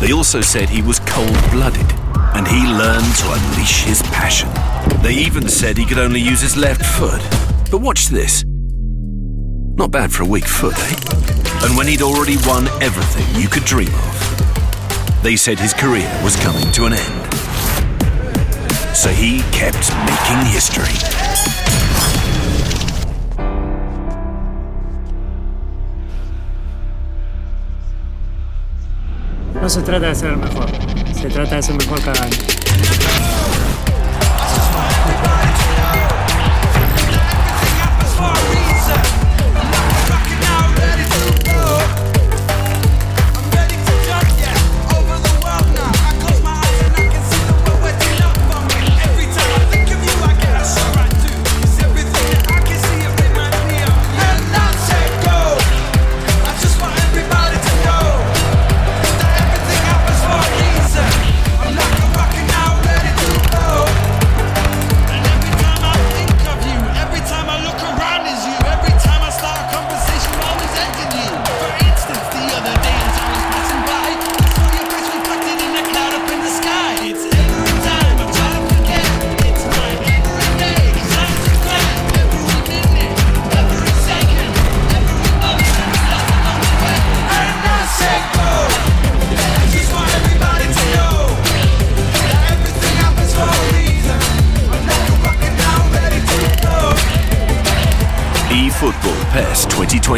[0.00, 1.90] They also said he was cold-blooded,
[2.34, 4.50] and he learned to unleash his passion.
[5.02, 7.22] They even said he could only use his left foot.
[7.70, 8.44] But watch this.
[9.76, 10.96] Not bad for a weak foot, eh?
[11.64, 16.36] And when he'd already won everything you could dream of, they said his career was
[16.36, 17.34] coming to an end.
[18.94, 20.96] So he kept making history.
[29.66, 30.70] No se trata de ser mejor,
[31.12, 32.36] se trata de ser mejor cada año.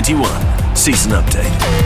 [0.09, 1.78] Football PES 2021 Season Update.